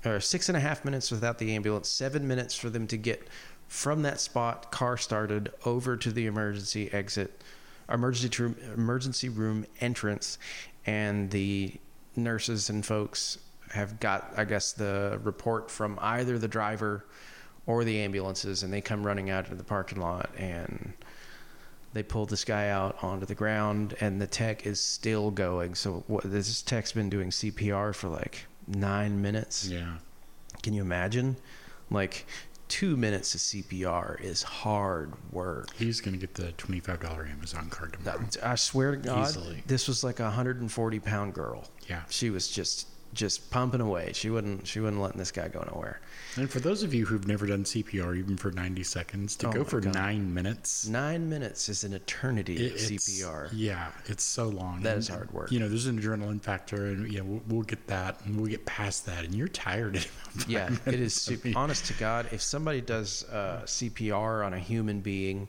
[0.03, 3.27] or six and a half minutes without the ambulance seven minutes for them to get
[3.67, 7.43] from that spot car started over to the emergency exit
[7.87, 10.39] emergency room emergency room entrance
[10.85, 11.73] and the
[12.15, 13.37] nurses and folks
[13.71, 17.05] have got i guess the report from either the driver
[17.65, 20.93] or the ambulances and they come running out into the parking lot and
[21.93, 26.03] they pull this guy out onto the ground and the tech is still going so
[26.07, 29.95] what this tech's been doing cpr for like nine minutes Yeah.
[30.63, 31.35] can you imagine
[31.91, 32.25] like
[32.67, 37.93] two minutes of cpr is hard work He's going to get the $25 Amazon card
[37.93, 38.23] tomorrow.
[38.43, 39.63] i swear to god Easily.
[39.65, 42.03] this was like a 140 pound girl Yeah.
[42.09, 45.99] she was just just pumping away she wouldn't she wouldn't let this guy go nowhere
[46.37, 49.51] And for those of you who've never done CPR, even for 90 seconds, to Oh
[49.51, 49.95] go for God.
[49.95, 50.87] nine minutes.
[50.87, 54.81] nine minutes is an eternity it- of cpr Yeah, it's so long.
[54.83, 55.51] That And, is hard work.
[55.51, 58.65] You know, there's an adrenaline factor, and yeah, we'll, we'll get that, and we'll get
[58.67, 60.05] past that, and you're tired.
[60.47, 61.27] Yeah, it minutes.
[61.27, 61.39] is.
[61.43, 65.47] I mean, honest to God, if somebody does uh, CPR on a human being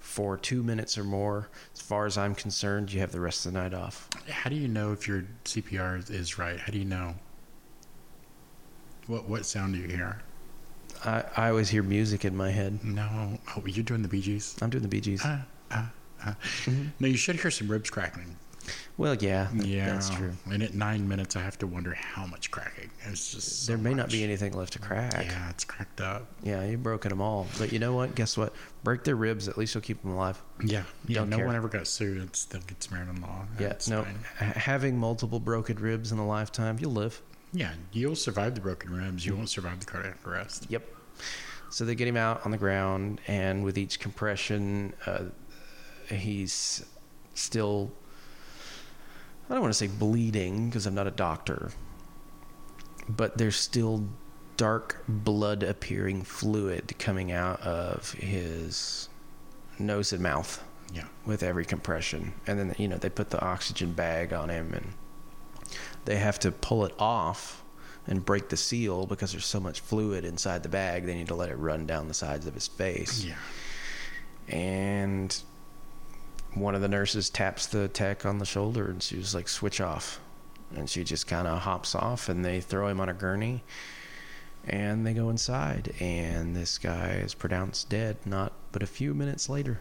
[0.00, 3.52] for two minutes or more, as far as I'm concerned, you have the rest of
[3.52, 4.08] the night off.
[4.28, 6.58] How do you know if your CPR is- right?
[6.58, 7.14] How do you know?
[9.06, 10.20] What what sound do you hear?
[11.04, 12.84] I, I always hear music in my head.
[12.84, 13.38] No.
[13.56, 14.56] Oh, you're doing the Bee Gees.
[14.60, 15.22] I'm doing the Bee Gees.
[15.24, 15.90] Ah, ah,
[16.24, 16.36] ah.
[16.64, 16.88] Mm-hmm.
[17.00, 18.36] No, you should hear some ribs cracking.
[18.96, 20.32] Well, yeah, Yeah, that's true.
[20.52, 22.90] And at nine minutes, I have to wonder how much cracking.
[23.06, 25.14] It's just so There may not be anything left to crack.
[25.24, 25.48] Yeah.
[25.50, 26.26] It's cracked up.
[26.42, 27.46] Yeah, you've broken them all.
[27.58, 28.14] But you know what?
[28.14, 28.52] Guess what?
[28.84, 29.48] Break their ribs.
[29.48, 30.40] At least you'll keep them alive.
[30.62, 31.14] Yeah, yeah.
[31.20, 31.46] Don't no care.
[31.46, 32.22] one ever got sued.
[32.22, 33.44] It's they'll get some Maryland law.
[33.58, 34.04] Yeah, It's no.
[34.04, 34.50] fine.
[34.52, 37.22] having multiple broken ribs in a lifetime, you'll live.
[37.52, 39.24] Yeah, you'll survive the broken ribs.
[39.24, 40.66] You won't survive the cardiac arrest.
[40.68, 40.86] Yep.
[41.70, 45.24] So they get him out on the ground, and with each compression, uh,
[46.08, 46.84] he's
[47.34, 47.90] still
[49.50, 51.72] I don't want to say bleeding because I'm not a doctor,
[53.08, 54.06] but there's still
[54.56, 59.08] dark blood appearing fluid coming out of his
[59.78, 61.04] nose and mouth Yeah.
[61.26, 62.34] with every compression.
[62.46, 64.92] And then, you know, they put the oxygen bag on him and
[66.04, 67.64] they have to pull it off
[68.06, 71.06] and break the seal because there's so much fluid inside the bag.
[71.06, 73.24] They need to let it run down the sides of his face.
[73.24, 73.34] Yeah.
[74.48, 75.36] And
[76.54, 79.80] one of the nurses taps the tech on the shoulder and she was like, switch
[79.80, 80.20] off.
[80.74, 83.62] And she just kind of hops off and they throw him on a gurney
[84.64, 85.94] and they go inside.
[86.00, 89.80] And this guy is pronounced dead not but a few minutes later.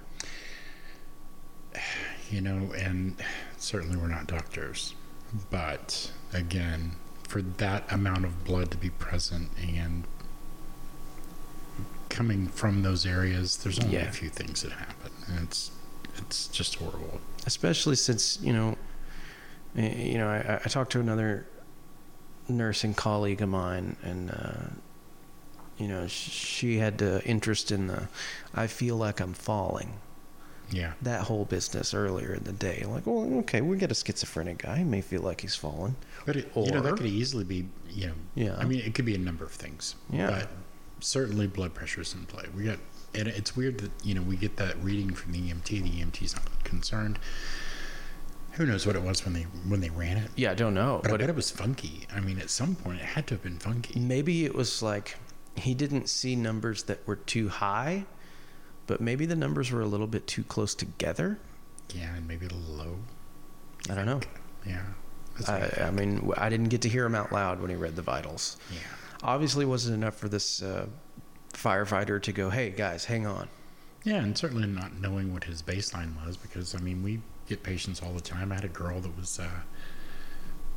[2.32, 3.16] You know, and
[3.58, 4.94] certainly we're not doctors,
[5.50, 6.92] but again,
[7.28, 10.04] for that amount of blood to be present and
[12.10, 14.10] coming from those areas, there's only Yeah.
[14.10, 15.72] a few things that happen, and it's
[16.20, 17.20] it's just horrible.
[17.46, 18.76] especially since you know
[19.76, 21.46] you know I, I talked to another
[22.48, 24.64] nursing colleague of mine and uh,
[25.78, 28.08] you know she had uh, interest in the
[28.56, 29.94] i feel like i'm falling
[30.72, 34.58] Yeah, that whole business earlier in the day like well okay we get a schizophrenic
[34.60, 37.68] guy he may feel like he's falling but it, you know that could easily be
[37.90, 38.56] you know Yeah.
[38.58, 39.96] I mean it could be a number of things.
[40.12, 40.30] Yeah.
[40.32, 40.50] but
[41.00, 42.46] certainly blood pressure is in play.
[42.56, 42.78] We got
[43.16, 45.66] and it's weird that you know we get that reading from the EMT.
[45.68, 47.20] The EMT's not concerned.
[48.54, 50.32] Who knows what it was when they when they ran it?
[50.36, 52.06] yeah i don't know But, I bet it, it was funky.
[52.14, 53.98] I mean, at some point, it had to have been funky.
[54.00, 55.16] maybe it was like
[55.56, 58.06] he didn't see numbers that were too high
[58.88, 61.40] but maybe the numbers were a little bit too close together
[61.96, 62.96] Yeah, and maybe a little low.
[63.90, 64.20] i don't know
[64.66, 64.82] Yeah.
[65.48, 68.02] I, I mean, I didn't get to hear him out loud when he read the
[68.02, 68.58] vitals.
[68.74, 68.80] yeah.
[69.24, 70.88] Obviously, wasn't enough for this uh,
[71.62, 73.50] firefighter to go, "Hey guys, hang on."
[74.04, 78.02] Yeah, and certainly not knowing what his baseline was because, I mean, we get patients
[78.02, 78.52] all the time.
[78.52, 79.50] I had a girl that was, uh,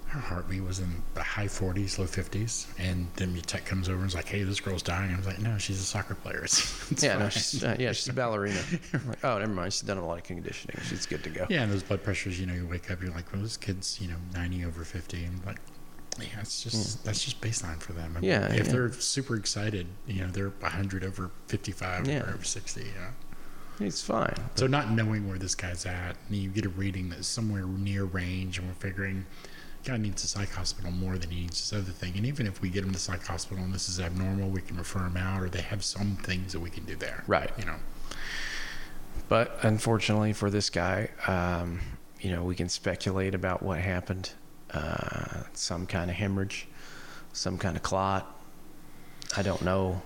[0.09, 2.67] her heartbeat was in the high 40s, low 50s.
[2.79, 5.15] And then your tech comes over and is like, hey, this girl's dying.
[5.15, 6.43] I was like, no, she's a soccer player.
[6.45, 8.61] It's, it's yeah, no, she's, uh, yeah, she's a ballerina.
[9.07, 9.73] Like, oh, never mind.
[9.73, 10.77] She's done a lot of conditioning.
[10.85, 11.47] She's good to go.
[11.49, 14.01] Yeah, and those blood pressures, you know, you wake up, you're like, well, this kid's,
[14.01, 15.25] you know, 90 over 50.
[15.25, 15.59] And like,
[16.19, 18.15] yeah, it's just, that's just baseline for them.
[18.17, 18.73] I mean, Yeah, If yeah.
[18.73, 22.25] they're super excited, you know, they're 100 over 55 Yeah.
[22.25, 22.83] or over 60.
[22.83, 23.11] Yeah.
[23.79, 24.35] He's fine.
[24.55, 28.05] So not knowing where this guy's at, and you get a reading that's somewhere near
[28.05, 29.25] range, and we're figuring,
[29.85, 32.13] guy needs a psych hospital more than he needs this other thing.
[32.17, 34.77] And even if we get him to psych hospital and this is abnormal, we can
[34.77, 37.25] refer him out, or they have some things that we can do there.
[37.27, 37.51] Right.
[37.59, 37.77] You know.
[39.29, 41.81] But unfortunately for this guy, um,
[42.21, 44.33] you know, we can speculate about what happened.
[44.73, 46.67] Uh, some kind of hemorrhage,
[47.33, 48.27] some kind of clot.
[49.37, 50.03] I don't know.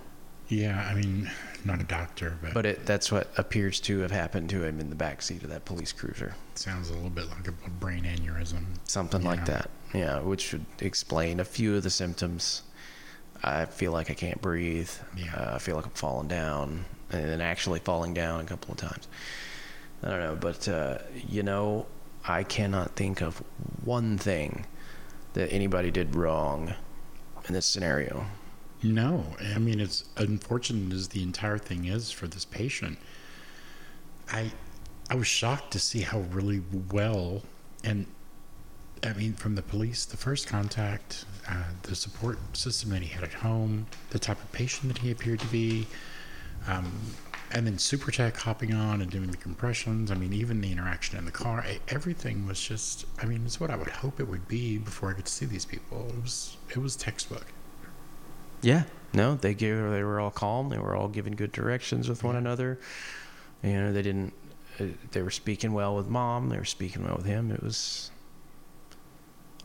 [0.49, 1.29] Yeah, I mean,
[1.65, 4.91] not a doctor, but, But it, that's what appears to have happened to him in
[4.91, 6.35] the back seat of that police cruiser.
[6.55, 8.65] sounds a little bit like a brain aneurysm.
[8.85, 9.45] Something like Yeah.
[9.45, 9.71] that.
[9.93, 12.63] Yeah, which would explain a few of the symptoms.
[13.43, 14.91] I feel like I can't breathe.
[15.17, 15.35] Yeah.
[15.35, 18.79] Uh, I feel like I'm falling down, and then actually falling down a couple of
[18.79, 19.09] times.
[20.03, 20.99] I don't know, but uh,
[21.29, 21.87] you know,
[22.29, 23.43] I cannot think of
[23.85, 24.67] one thing
[25.35, 26.75] that anybody did wrong
[27.47, 28.27] in this scenario.
[28.83, 32.99] No, I mean it's unfortunate as the entire thing is for this patient.
[34.31, 34.53] I
[35.09, 37.43] I was shocked to see how really well
[37.85, 38.07] and
[39.05, 43.23] I mean from the police, the first contact, uh, the support system that he had
[43.23, 45.87] at home, the type of patient that he appeared to be,
[46.67, 46.91] um,
[47.53, 50.11] and then Super Tech hopping on and doing the compressions.
[50.11, 53.07] I mean, even the interaction in the car, everything was just.
[53.21, 55.65] I mean, it's what I would hope it would be before I could see these
[55.65, 56.09] people.
[56.09, 57.47] It was it was textbook.
[58.63, 58.85] Yeah.
[59.13, 59.77] No, they gave.
[59.77, 60.69] They were all calm.
[60.69, 62.79] They were all giving good directions with one another.
[63.63, 64.33] You know, they didn't.
[64.79, 66.49] Uh, they were speaking well with mom.
[66.51, 67.51] They were speaking well with him.
[67.51, 68.11] It was.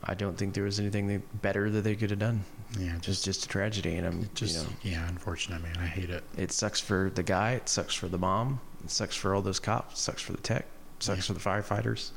[0.03, 2.43] I don't think there was anything better that they could have done.
[2.79, 4.69] Yeah, Just, just a tragedy, and I'm, just you know,
[5.01, 5.75] yeah, unfortunate man.
[5.77, 6.23] I hate it.
[6.37, 7.51] it sucks for the guy.
[7.53, 8.61] It sucks for the mom.
[8.83, 9.95] It sucks for all those cops.
[9.95, 10.65] It sucks for the tech.
[10.97, 11.23] It sucks Yeah.
[11.23, 12.11] for the firefighters.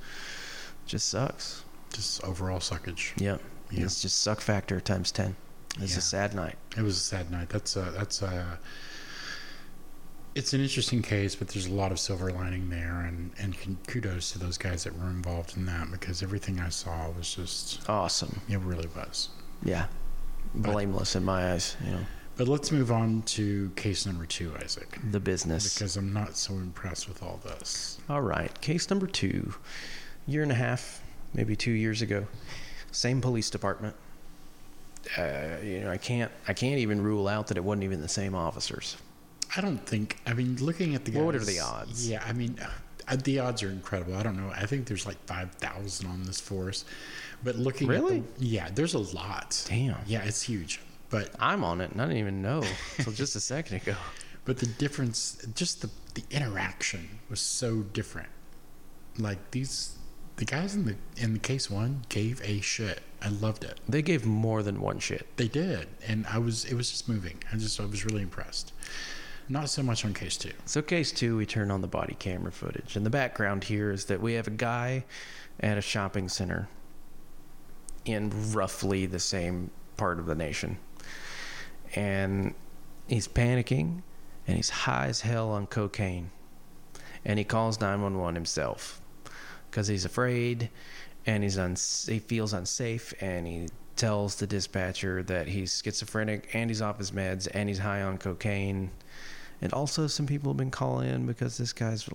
[0.86, 1.64] Just sucks.
[1.92, 3.20] Just overall suckage.
[3.20, 3.40] Yep.
[3.70, 3.84] Yeah.
[3.84, 5.34] It's just suck factor times ten.
[5.80, 5.98] It's Yeah.
[5.98, 6.56] a sad night.
[6.76, 7.48] It was a sad night.
[7.48, 8.58] That's a that's a.
[10.36, 14.32] It's an interesting case, but there's a lot of silver lining there, and and kudos
[14.32, 18.40] to those guys that were involved in that because everything I saw was just Awesome.
[18.48, 19.28] it really was.
[19.62, 19.86] Yeah.
[20.54, 21.76] Blameless in my eyes.
[21.84, 22.00] You know.
[22.36, 25.74] But let's move on to case number two, Isaac, the business.
[25.74, 27.98] because I'm not so impressed with all this.
[28.08, 29.54] All right, case number two,
[30.26, 31.00] year and a half,
[31.32, 32.26] maybe two years ago,
[32.90, 33.94] same police department.
[35.16, 38.08] Uh, you know, I can't, I can't even rule out that it wasn't even the
[38.08, 38.96] same officers.
[39.56, 40.18] I don't think.
[40.26, 42.08] I mean, looking at the guys, What are the odds?
[42.08, 42.58] Yeah, I mean,
[43.06, 44.16] uh, the odds are incredible.
[44.16, 44.50] I don't know.
[44.52, 46.84] I think there's like five thousand on this force,
[47.42, 48.18] but looking Really?
[48.18, 49.64] at the, yeah, there's a lot.
[49.68, 49.96] Damn.
[50.06, 50.80] Yeah, it's huge.
[51.10, 52.62] But I'm on it, and I didn't even know
[52.98, 53.94] until just a second ago.
[54.44, 58.28] but the difference, just the the interaction was so different.
[59.18, 59.96] Like these,
[60.36, 63.00] the guys in the in the case one gave a shit.
[63.22, 63.80] I loved it.
[63.88, 65.26] They gave more than one shit.
[65.36, 67.38] They did, and I was it was just moving.
[67.52, 68.72] I just I was really impressed.
[69.48, 70.52] Not so much on case two.
[70.64, 72.96] So, case two, we turn on the body camera footage.
[72.96, 75.04] And the background here is that we have a guy
[75.60, 76.66] at a shopping center
[78.04, 80.78] in roughly the same part of the nation.
[81.94, 82.54] And
[83.06, 84.02] he's panicking
[84.46, 86.30] and he's high as hell on cocaine.
[87.24, 89.00] And he calls 911 himself
[89.70, 90.70] because he's afraid
[91.26, 96.68] and he's uns- he feels unsafe and he tells the dispatcher that he's schizophrenic and
[96.68, 98.90] he's off his meds and he's high on cocaine
[99.60, 102.06] and also, some people have been calling in because this guy's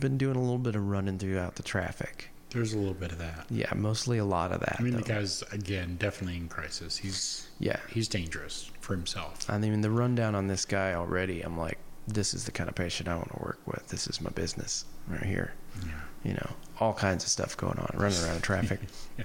[0.00, 2.30] been doing a little bit of running throughout the traffic.
[2.50, 3.46] There's a little bit of that.
[3.48, 4.76] Yeah, mostly a lot of that.
[4.78, 6.96] I mean, the guy's again definitely in crisis.
[6.96, 7.78] He's Yeah.
[7.88, 9.48] he's dangerous for himself.
[9.48, 12.74] I mean, the rundown on this guy already, I'm like, this is the kind of
[12.74, 13.86] patient I want to work with.
[13.88, 15.52] This is my business right here.
[15.86, 15.92] Yeah.
[16.24, 18.80] You know, all kinds of stuff going on, running around in traffic.
[19.18, 19.24] Yeah.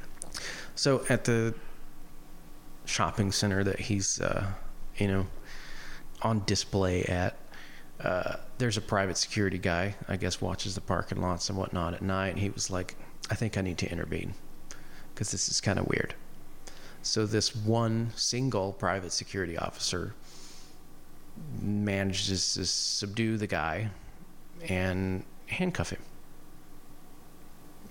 [0.76, 1.56] So at the
[2.86, 4.52] shopping center that he's, uh,
[4.98, 5.28] you know,
[6.22, 7.38] on display at,
[8.02, 12.02] uh, there's a private security guy, I guess, watches the parking lots and whatnot at
[12.02, 12.30] night.
[12.30, 12.96] And he was like,
[13.30, 14.34] I think I need to intervene
[15.14, 16.14] because this is kind of weird.
[17.02, 20.14] So this one single private security officer
[21.62, 23.90] manages to subdue the guy
[24.68, 26.02] and handcuff him.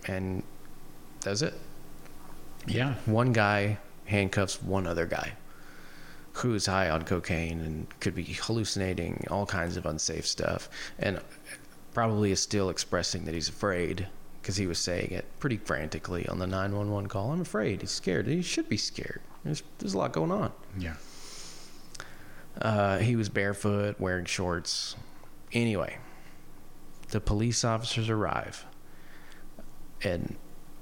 [0.06, 0.42] And
[1.20, 1.54] does it.
[2.66, 2.94] Yeah.
[3.06, 5.32] One guy handcuffs one other guy
[6.34, 10.68] who's high on cocaine and could be hallucinating all kinds of unsafe stuff
[10.98, 11.20] and
[11.94, 14.08] probably is still expressing that he's afraid
[14.44, 17.32] because he was saying it pretty frantically on the 911 call.
[17.32, 17.80] I'm afraid.
[17.80, 18.26] He's scared.
[18.26, 19.22] He should be scared.
[19.42, 20.52] There's, there's a lot going on.
[20.78, 20.96] Yeah.
[22.60, 24.96] Uh, he was barefoot, wearing shorts.
[25.54, 25.96] Anyway,
[27.08, 28.66] the police officers arrive,
[30.02, 30.36] and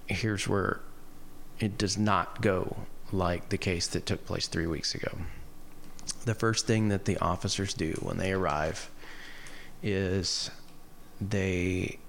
[0.07, 0.81] here's where
[1.61, 2.79] it does not go
[3.12, 5.18] like the case that took place three weeks ago.
[6.25, 8.90] The first thing that the officers do when they arrive
[9.85, 10.51] is
[11.20, 12.01] they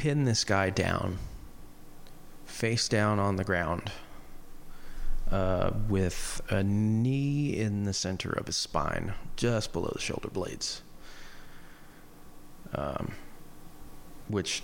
[0.00, 1.18] pin this guy down,
[2.46, 3.92] face down on the ground
[5.30, 10.80] uh, with a knee in the center of his spine, just below the shoulder blades.
[12.74, 13.12] Um,
[14.28, 14.62] which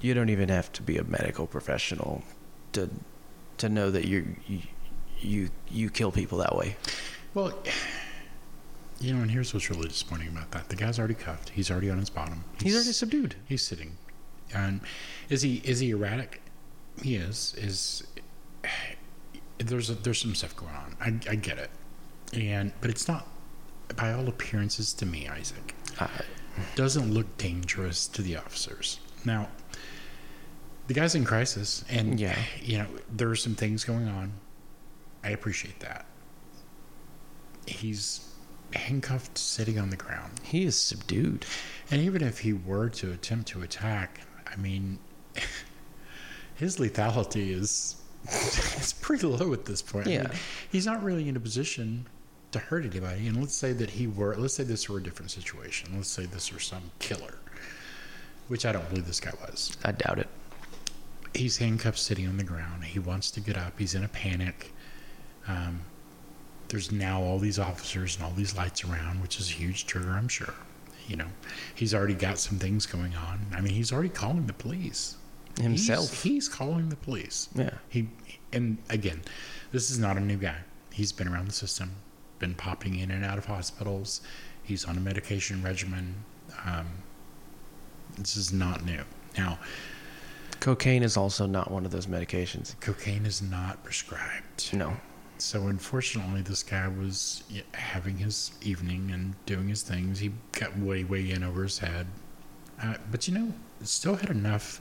[0.00, 2.22] you don't even have to be a medical professional
[2.72, 2.88] to
[3.58, 4.60] to know that you you
[5.18, 6.76] you, you kill people that way.
[7.34, 7.52] Well,
[9.00, 11.48] you know, and here's what's really disappointing about that: the guy's already cuffed.
[11.48, 12.44] He's already on his bottom.
[12.62, 13.34] He's already subdued.
[13.48, 13.96] He's sitting.
[14.54, 14.80] And
[15.28, 16.40] is he is he erratic?
[17.02, 17.54] He is.
[17.58, 18.04] Is
[19.58, 20.96] there's a, there's some stuff going on.
[21.00, 21.70] I, I get it,
[22.34, 23.26] and but it's not
[23.96, 25.74] by all appearances to me, Isaac.
[25.98, 26.08] Uh,
[26.74, 29.00] Doesn't look dangerous to the officers.
[29.24, 29.48] Now,
[30.88, 32.38] the guy's in crisis, and Yeah.
[32.62, 34.32] you know there are some things going on.
[35.24, 36.06] I appreciate that.
[37.66, 38.20] He's
[38.74, 40.32] handcuffed, sitting on the ground.
[40.42, 41.44] he is subdued.
[41.90, 44.98] And even if he were to attempt to attack, I mean,
[46.54, 50.08] his lethality is it's pretty low at this point.
[50.08, 50.22] I Yeah.
[50.22, 50.30] mean,
[50.70, 52.06] he's not really in a position
[52.52, 53.26] to hurt anybody.
[53.28, 55.90] And let's say that he were, let's say this were a different situation.
[55.94, 57.34] Let's say this were some killer,
[58.48, 59.76] which I don't believe this guy was.
[59.84, 60.28] I doubt it.
[61.34, 62.84] He's handcuffed, sitting on the ground.
[62.84, 63.78] He wants to get up.
[63.78, 64.72] He's in a panic.
[65.46, 65.80] Um,
[66.68, 70.10] there's now all these officers and all these lights around, which is a huge trigger,
[70.12, 70.54] I'm sure.
[71.08, 71.26] You know,
[71.74, 73.46] he's already got some things going on.
[73.54, 75.16] I mean, he's already calling the police
[75.60, 76.10] Himself.
[76.10, 77.48] He's, he's calling the police.
[77.54, 77.70] Yeah.
[77.88, 78.08] He
[78.52, 79.22] and again,
[79.72, 80.56] this is not a new guy.
[80.92, 81.90] He's been around the system,
[82.38, 84.22] been popping in and out of hospitals.
[84.62, 86.14] He's on a medication regimen.
[86.64, 86.86] Um,
[88.18, 89.02] this is not new.
[89.36, 89.58] Now,
[90.60, 92.78] Cocaine is also not one of those medications.
[92.80, 94.72] cocaine is not prescribed.
[94.72, 94.96] No.
[95.38, 97.42] So unfortunately, this guy was
[97.74, 100.18] having his evening and doing his things.
[100.18, 102.06] He got way, way in over his head.
[102.82, 104.80] Uh, but you know, still had enough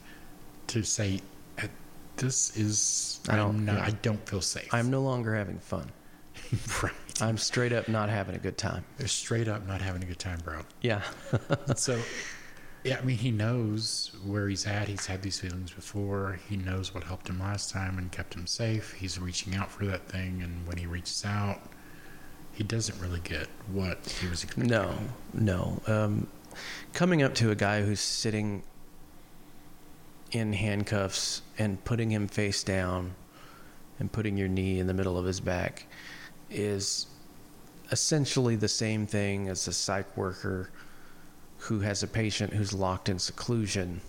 [0.68, 1.22] to say,
[1.62, 1.68] uh,
[2.18, 3.86] "This is I don't- not, yeah.
[3.86, 5.92] I don't feel safe." I'm no longer having fun.
[6.84, 6.94] right.
[7.22, 8.84] I'm straight up not having a good time.
[8.98, 10.62] They're straight up not having a good time, bro.
[10.82, 11.02] Yeah.
[11.76, 12.00] so,
[12.86, 14.88] yeah, I mean, he knows where he's at.
[14.88, 16.40] He's had these feelings before.
[16.48, 18.94] He knows what helped him last time and kept him safe.
[18.94, 21.60] He's reaching out for that thing, and when he reaches out,
[22.54, 24.70] he doesn't really get what he was expecting.
[24.70, 24.94] No,
[25.34, 25.82] no.
[25.88, 26.28] Um,
[26.94, 28.62] coming up to a guy who's sitting
[30.32, 33.16] in handcuffs and putting him face down
[34.00, 35.88] and putting your knee in the middle of his back
[36.52, 37.08] is
[37.92, 40.70] essentially the same thing as a psych worker
[41.66, 44.02] who has a patient who's locked in seclusion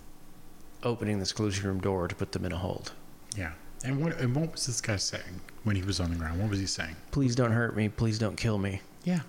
[0.83, 2.91] opening the seclusion room door to put them in a hold.
[3.35, 3.51] Yeah.
[3.83, 6.39] And what and what was this guy saying when he was on the ground?
[6.39, 6.95] What was he saying?
[7.11, 7.89] Please don't hurt me.
[7.89, 8.81] Please don't kill me.
[9.03, 9.21] Yeah.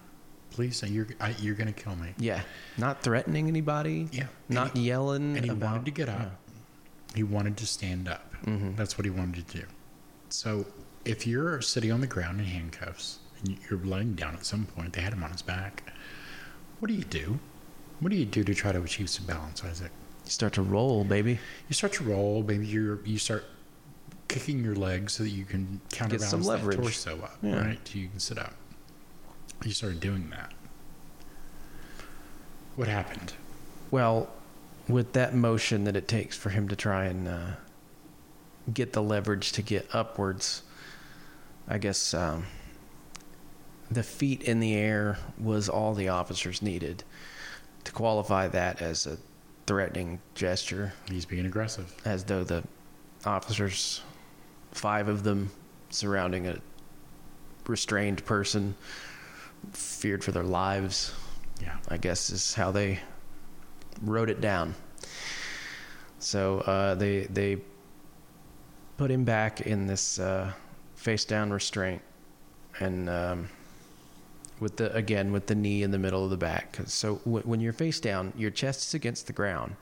[0.50, 2.10] Please, you're I, you're gonna kill me.
[2.18, 2.42] Yeah.
[2.76, 4.08] Not threatening anybody.
[4.12, 4.26] Yeah.
[4.48, 5.36] Not And he- yelling.
[5.36, 6.32] And he about, wanted to get up.
[7.14, 8.24] He wanted to stand up.
[8.44, 8.76] Mhm.
[8.76, 9.64] That's what he wanted to do.
[10.28, 10.66] So
[11.04, 14.92] if you're sitting on the ground in handcuffs and you're laying down at some point,
[14.92, 15.82] they had him on his back.
[16.80, 17.38] What do you do?
[18.00, 19.90] What do you do to try to achieve some balance, Isaac?
[20.24, 21.38] You start to roll, baby.
[21.68, 22.42] You start to roll.
[22.42, 23.44] Maybe you you start
[24.28, 26.78] kicking your legs so that you can counterbalance some that leverage.
[26.78, 27.60] torso up, Yeah.
[27.60, 27.88] right?
[27.88, 28.54] So you can sit up.
[29.64, 30.52] You started doing that.
[32.76, 33.32] What happened?
[33.90, 34.28] Well,
[34.86, 37.50] with that motion that it takes for him to try and uh,
[38.72, 40.62] get the leverage to get upwards,
[41.66, 42.44] I guess um,
[43.90, 47.02] the feet in the air was all the officers needed
[47.88, 49.16] to qualify that as a
[49.66, 51.90] threatening gesture, He's being aggressive.
[52.04, 52.62] as though the
[53.24, 54.02] officers,
[54.72, 55.50] five of them
[55.88, 56.58] surrounding a
[57.66, 58.74] restrained person,
[59.72, 61.14] feared for their lives.
[61.62, 61.78] Yeah.
[61.88, 63.00] I guess is how they
[64.02, 64.74] wrote it down.
[66.18, 67.56] So uh, they they
[68.98, 70.52] put him back in this uh,
[70.94, 72.02] face down restraint,
[72.80, 73.48] and um,
[74.60, 76.78] with the again with the knee in the middle of the back.
[76.86, 79.76] So w- when you're face down, your chest is against the ground,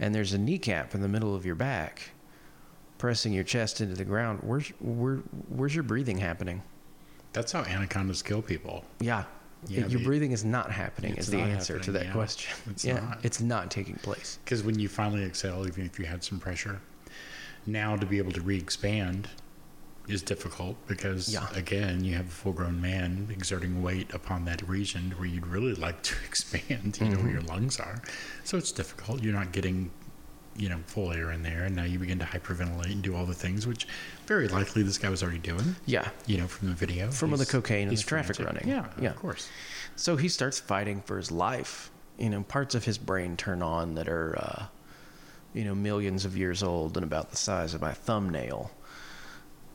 [0.00, 2.10] and there's a kneecap in the middle of your back,
[2.98, 4.40] pressing your chest into the ground.
[4.42, 5.16] Where's where,
[5.48, 6.62] where's your breathing happening?
[7.32, 8.84] That's how anacondas kill people.
[9.00, 9.24] Yeah.
[9.68, 12.12] Yeah, your the- breathing is not happening is the answer to that yeah.
[12.12, 12.52] question.
[12.68, 13.18] It's yeah, not.
[13.22, 14.40] it's not taking place.
[14.44, 16.80] Because when you finally exhale, even if you had some pressure,
[17.64, 19.28] now to be able to re-expand
[20.08, 21.46] is difficult because Yeah.
[21.54, 26.02] again, you have a full-grown man exerting weight upon that region where you'd really like
[26.02, 28.02] to expand, you know, where your lungs are.
[28.44, 29.22] So it's difficult.
[29.22, 29.90] You're not getting,
[30.56, 33.24] you know, full air in there, and now you begin to hyperventilate and do all
[33.26, 33.86] the things, which
[34.26, 35.76] very likely this guy was already doing.
[35.86, 36.08] Yeah.
[36.26, 38.66] You know, from the video, From the cocaine and the traffic running.
[38.68, 39.10] Yeah, Yeah.
[39.10, 39.48] of course.
[39.96, 41.90] So he starts fighting for his life.
[42.18, 44.64] You know, parts of his brain turn on that are, uh,
[45.54, 48.70] you know, millions of years old and about the size of my thumbnail.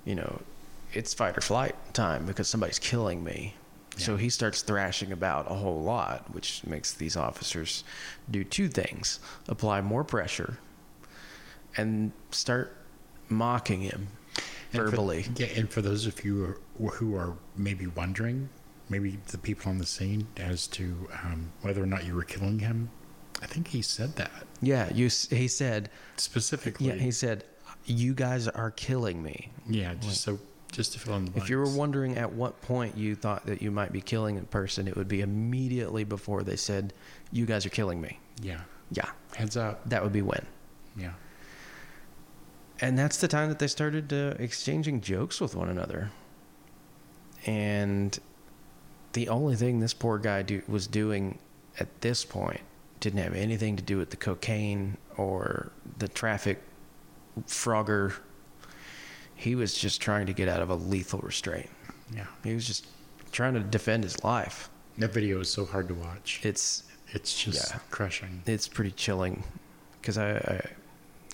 [0.08, 0.42] You know,
[0.94, 3.54] it's fight or flight time because somebody's killing me.
[3.98, 7.84] So he starts thrashing about a whole lot, which makes these officers
[8.32, 10.60] do two things apply more pressure
[11.76, 12.78] and start
[13.28, 14.08] mocking him
[14.72, 15.26] And for- verbally.
[15.36, 18.50] yeah, and for those of you who are, who are maybe wondering,
[18.88, 22.60] maybe the people on the scene, as to um, whether or not you were killing
[22.60, 22.90] him,
[23.42, 24.32] I think he said that
[24.62, 25.10] yeah, you.
[25.32, 25.90] He said.
[26.18, 26.88] specifically.
[26.88, 27.44] Yeah, he said,
[27.88, 30.40] "You guys are killing me." Yeah, just so
[30.72, 31.46] just to fill in the blanks.
[31.46, 34.42] If you were wondering at what point you thought that you might be killing a
[34.42, 36.94] person, it would be immediately before they said,
[37.32, 38.62] "You guys are killing me." yeah,
[38.92, 39.90] Yeah, heads up.
[39.90, 40.46] that would be when.
[40.96, 41.14] Yeah,
[42.82, 46.12] And that's the time that they started uh, exchanging jokes with one another.
[47.46, 48.18] And
[49.14, 51.40] the only thing this poor guy do, was doing
[51.80, 52.62] at this point
[53.00, 56.62] didn't have anything to do with the cocaine or the traffic
[57.48, 58.14] frogger.
[59.36, 61.70] He was just trying to get out of a lethal restraint.
[62.14, 62.26] yeah.
[62.44, 62.88] He was just
[63.32, 64.70] trying to defend his life.
[64.98, 66.40] That video is so hard to watch.
[66.44, 66.84] It's
[67.14, 67.80] It's just yeah.
[67.92, 68.42] crushing.
[68.48, 69.44] it's pretty chilling
[70.02, 70.62] because I, I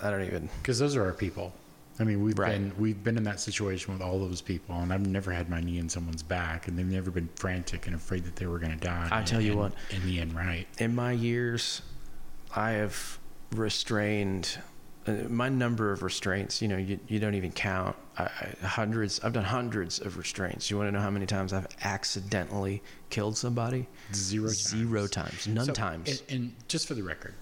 [0.07, 1.53] I don't even Because those are our people.
[1.99, 2.51] I mean, we've Right.
[2.51, 5.61] been we've been in that situation with all those people, and I've never had my
[5.61, 8.77] knee in someone's back, and they've never been frantic and afraid that they were going
[8.77, 9.07] to die.
[9.11, 9.73] I tell you And- what.
[9.91, 10.67] in the end, right?
[10.79, 11.83] in my years,
[12.55, 13.19] I have
[13.51, 14.57] restrained
[15.29, 16.61] my number of restraints.
[16.61, 17.95] You know, you, you don't even count.
[18.17, 19.19] I, I, hundreds.
[19.23, 20.69] I've done hundreds of restraints.
[20.69, 23.87] You want to know how many times I've accidentally killed somebody?
[24.13, 24.69] Zero times.
[24.69, 25.47] Zero times.
[25.47, 26.21] None So, times.
[26.29, 27.33] And, and just for the record,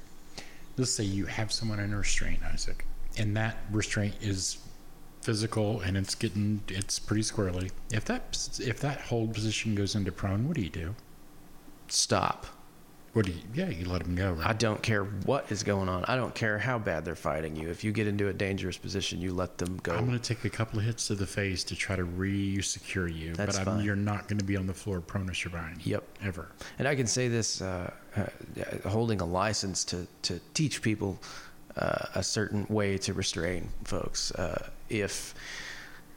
[0.77, 2.85] let's say you have someone in a restraint, Isaac,
[3.17, 4.57] and that restraint is
[5.21, 7.69] physical and it's getting it's pretty squirrely.
[7.91, 10.95] If that if that hold position goes into prone, what do you do?
[11.89, 12.47] Stop.
[13.13, 13.39] What do you?
[13.53, 14.47] Yeah, you let them go, right?
[14.47, 16.05] I don't care what is going on.
[16.05, 17.69] I don't care how bad they're fighting you.
[17.69, 19.93] If you get into a dangerous position, you let them go.
[19.93, 23.09] I'm going to take a couple of hits to the face to try to re-secure
[23.09, 23.85] you, That's but I'm, fine.
[23.85, 25.85] you're not going to be on the floor prone you're behind.
[25.85, 26.03] Yep.
[26.23, 26.47] Ever.
[26.79, 31.19] And I can say this, uh, uh, holding a license to, to teach people
[31.75, 34.31] uh, a certain way to restrain folks.
[34.31, 35.33] Uh, if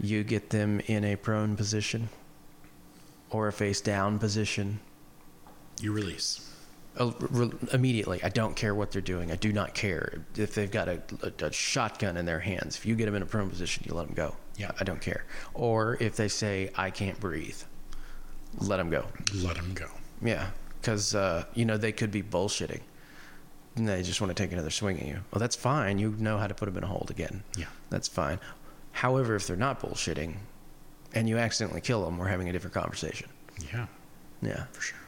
[0.00, 2.08] you get them in a prone position
[3.30, 4.78] or a face down position,
[5.80, 6.43] You release.
[7.72, 8.22] Immediately.
[8.22, 9.32] I don't care what they're doing.
[9.32, 12.76] I do not care if they've got a, a, a shotgun in their hands.
[12.76, 14.36] If you get them in a prone position, you let them go.
[14.56, 14.70] Yeah.
[14.78, 15.24] I don't care.
[15.54, 17.60] Or if they say I can't breathe,
[18.58, 19.06] let them go.
[19.34, 19.88] Let them go.
[20.22, 22.80] Yeah, because uh, you know they could be bullshitting.
[23.76, 25.18] And they just want to take another swing at you.
[25.32, 25.98] Well, that's fine.
[25.98, 27.42] You know how to put them in a hold again.
[27.58, 27.64] Yeah.
[27.90, 28.38] That's fine.
[28.92, 30.36] However, if they're not bullshitting,
[31.12, 33.28] and you accidentally kill them, we're having a different conversation.
[33.72, 33.86] Yeah,
[34.42, 34.66] Yeah.
[34.70, 34.98] for sure.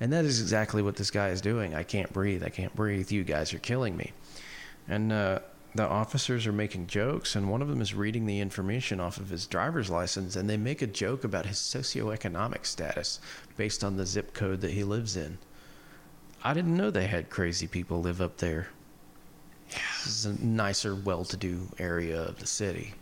[0.00, 1.74] And that is exactly what this guy is doing.
[1.74, 2.42] I can't breathe.
[2.42, 3.12] I can't breathe.
[3.12, 4.12] You guys are killing me.
[4.88, 5.40] And uh,
[5.74, 9.28] the officers are making jokes, and one of them is reading the information off of
[9.28, 13.20] his driver's license, and they make a joke about his socioeconomic status
[13.56, 15.38] based on the zip code that he lives in.
[16.42, 18.68] I didn't know they had crazy people live up there.
[19.68, 22.94] This is a nicer, well to do area of the city.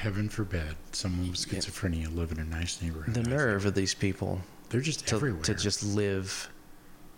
[0.00, 3.14] Heaven forbid someone with schizophrenia live in a nice neighborhood.
[3.14, 5.42] The nerve of these people They're just to, everywhere.
[5.42, 6.50] to just live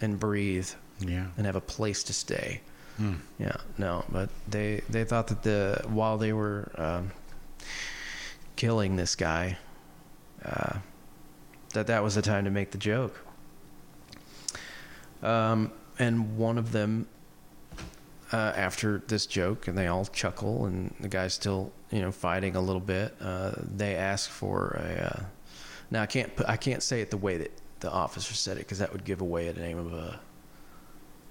[0.01, 0.69] and breathe
[1.01, 1.27] yeah.
[1.37, 2.61] and have a place to stay.
[2.97, 3.15] Hmm.
[3.39, 7.13] Yeah, no, but they they thought that the while they were um,
[8.57, 9.57] killing this guy,
[10.45, 10.79] uh,
[11.75, 13.25] that that was the time to make the joke.
[15.23, 17.07] Um, and one of them,
[18.33, 22.57] uh, after this joke, and they all chuckle, and the guy's still you know fighting
[22.57, 23.15] a little bit.
[23.21, 25.27] Uh, they ask for a.
[25.91, 28.61] Now I can't put, I can't say it the way that the officer said it
[28.61, 30.21] because that would give away the name of a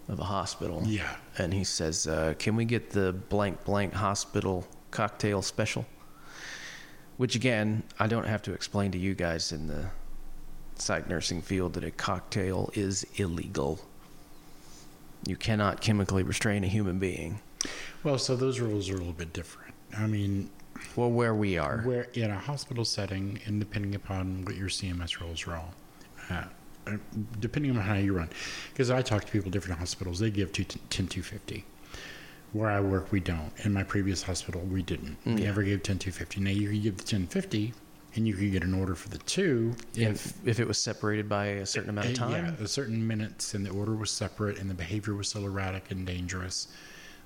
[0.08, 0.84] of a hospital.
[0.86, 1.16] Yeah.
[1.38, 5.86] And he says, uh, "Can we get the blank blank hospital cocktail special?"
[7.18, 9.86] Which again, I don't have to explain to you guys in the
[10.76, 13.80] psych nursing field that a cocktail is illegal.
[15.26, 17.40] You cannot chemically restrain a human being.
[18.04, 19.74] Well, so those rules are a little bit different.
[19.98, 20.50] I mean,
[20.96, 25.20] Well, where we are, where in a hospital setting, and depending upon what your CMS
[25.20, 25.74] rules are all,
[26.30, 26.44] uh,
[26.88, 26.98] uh,
[27.40, 28.30] depending on how you run,
[28.72, 31.66] because I talk to people in different hospitals, they give two, 10 250.
[32.54, 33.52] Where I work, we don't.
[33.66, 35.18] In my previous hospital, we didn't.
[35.26, 35.48] We Yeah.
[35.48, 36.40] never gave 10 250.
[36.42, 37.74] Now, you could give the 1050,
[38.16, 39.76] and you could get an order for the two.
[39.96, 42.56] if if it was separated by a certain amount of Uh, time.
[42.58, 45.92] Yeah, a certain minutes, and the order was separate, and the behavior was still erratic
[45.92, 46.68] and dangerous.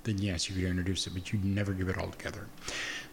[0.03, 2.47] Then yes, you could introduce it, but you'd never give it all together.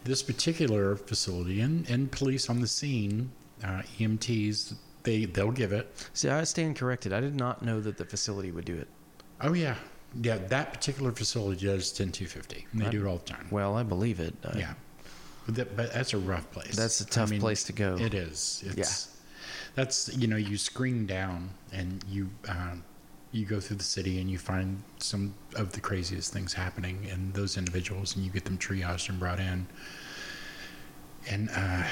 [0.03, 3.31] This particular facility and, and police on the scene,
[3.63, 4.73] uh, EMTs,
[5.03, 5.91] they they'll give it.
[6.13, 7.13] See, I stand corrected.
[7.13, 8.87] I did not know that the facility would do it.
[9.41, 9.75] Oh yeah,
[10.21, 10.37] yeah.
[10.37, 12.65] That particular facility does ten two fifty.
[12.73, 12.91] They Right.
[12.91, 13.47] do it all the time.
[13.51, 14.33] Well, I believe it.
[14.43, 14.73] Uh, yeah,
[15.45, 16.75] but, that, but that's a rough place.
[16.75, 17.97] That's a tough place to go.
[17.97, 18.63] It is.
[18.65, 19.15] It's,
[19.75, 22.83] That's you know you screen down and you um,
[23.31, 27.31] you go through the city and you find some of the craziest things happening in
[27.33, 29.67] those individuals and you get them triaged and brought in.
[31.29, 31.83] And uh,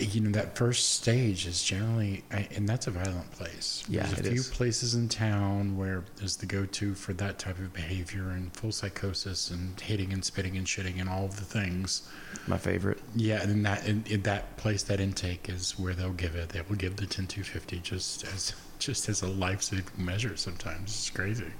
[0.00, 3.84] you know that first stage is generally and that's a violent place.
[3.88, 4.48] Yeah, there's a few is.
[4.48, 9.50] places in town where there's the go-to for that type of behavior and full psychosis
[9.50, 12.08] and hitting and spitting and shitting and all of the things.
[12.48, 13.00] My favorite.
[13.14, 16.48] Yeah, and that in, in that place, that intake is where they'll give it.
[16.48, 18.52] They will give the ten two fifty just as
[18.84, 20.36] just as a life saving measure.
[20.36, 21.52] Sometimes it's crazy.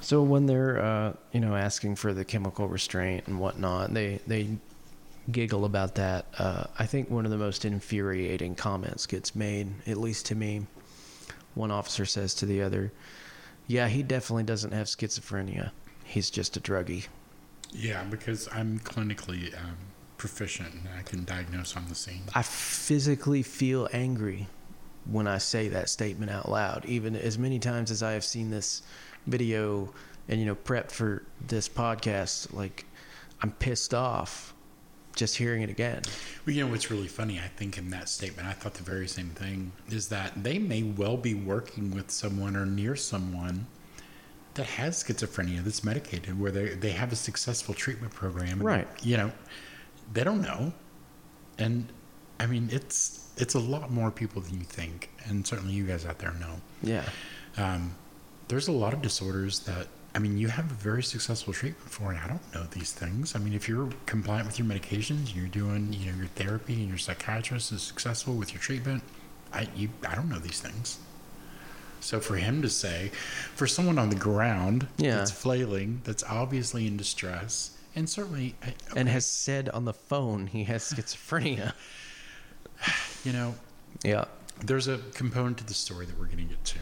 [0.00, 4.48] So when they're, uh, you know, asking for the chemical restraint and whatnot, they they
[5.30, 6.26] giggle about that.
[6.38, 10.66] Uh, I think one of the most infuriating comments gets made, at least to me.
[11.54, 12.92] One officer says to the other,
[13.66, 15.70] "Yeah, he definitely doesn't have schizophrenia.
[16.04, 17.06] He's just a druggie."
[17.72, 19.76] Yeah, because I'm clinically um,
[20.16, 22.22] proficient and I can diagnose on the scene.
[22.34, 24.48] I physically feel angry
[25.06, 26.84] when I say that statement out loud.
[26.86, 28.82] Even as many times as I have seen this
[29.26, 29.92] video
[30.28, 32.86] and you know prepped for this podcast, like
[33.42, 34.54] I'm pissed off
[35.16, 36.02] just hearing it again.
[36.46, 37.38] Well, you know what's really funny?
[37.38, 40.82] I think in that statement, I thought the very same thing is that they may
[40.82, 43.66] well be working with someone or near someone
[44.54, 48.52] that has schizophrenia that's medicated, where they they have a successful treatment program.
[48.52, 48.88] and, Right.
[49.02, 49.32] You know,
[50.12, 50.72] they don't know,
[51.58, 51.92] and
[52.38, 56.04] I mean it's it's a lot more people than you think, and certainly you guys
[56.06, 56.60] out there know.
[56.82, 57.04] Yeah.
[57.56, 57.94] Um,
[58.48, 62.10] there's a lot of disorders that I mean you have a very successful treatment for,
[62.10, 63.34] and I don't know these things.
[63.34, 66.74] I mean, if you're compliant with your medications, and you're doing you know your therapy,
[66.74, 69.02] and your psychiatrist is successful with your treatment,
[69.52, 70.98] I you I don't know these things.
[72.02, 73.10] So for him to say,
[73.54, 75.16] for someone on the ground Yeah.
[75.16, 80.46] that's flailing, that's obviously in distress, and certainly, I- And has said on the phone
[80.46, 81.72] he has schizophrenia.
[83.24, 83.54] you know,
[84.04, 84.24] yeah.
[84.64, 86.78] there's a component to the story that we're going to get to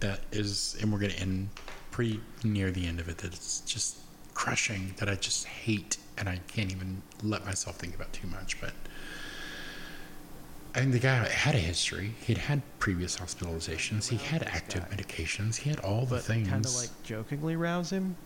[0.00, 1.48] that is, and we're going to end
[1.90, 3.98] pretty near the end of it, that it's just
[4.34, 8.60] crushing, that I just hate, and I can't even let myself think about too much.
[8.60, 8.72] But
[10.74, 12.14] I mean, the guy had a history.
[12.24, 14.08] He'd had previous hospitalizations.
[14.08, 15.56] He had active medications.
[15.56, 16.48] He had all the but things.
[16.48, 18.16] kind of like jokingly rouse him.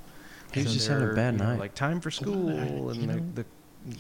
[0.53, 1.59] He was just having a they're, bad you know, night.
[1.59, 3.45] like time for school, Well, I- and you the, the,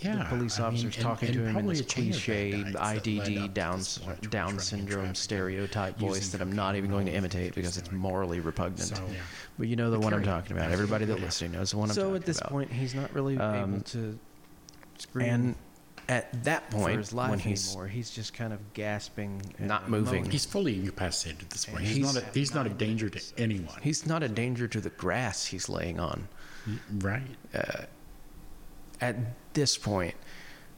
[0.00, 1.84] yeah, the police I mean, officers and- talking and to him in probably this a
[1.88, 4.72] chain of bad cliche nights that led IDD Down to this point where Down he's
[4.72, 8.40] running in syndrome stereotype voice that I'm not even going to imitate because it's morally
[8.40, 8.80] repugnant.
[8.96, 9.18] So, yeah.
[9.58, 10.70] But you know the But one I'm talking about.
[10.72, 12.50] Everybody that listening knows the one I'm so talking at this about.
[12.50, 14.18] point, he's not really Um, able to
[14.98, 15.54] scream and
[16.08, 17.88] at that for point, his life when he's anymore.
[17.88, 20.14] He's just kind of gasping, and Not moving.
[20.20, 20.30] moaning.
[20.30, 21.82] He's fully incapacitated at this point.
[21.84, 23.74] He's, he's- not a, he's not a danger to anyone.
[23.82, 26.28] he's not a danger to the grass he's laying on.
[26.98, 27.22] right.
[29.00, 29.16] at
[29.56, 30.14] this point,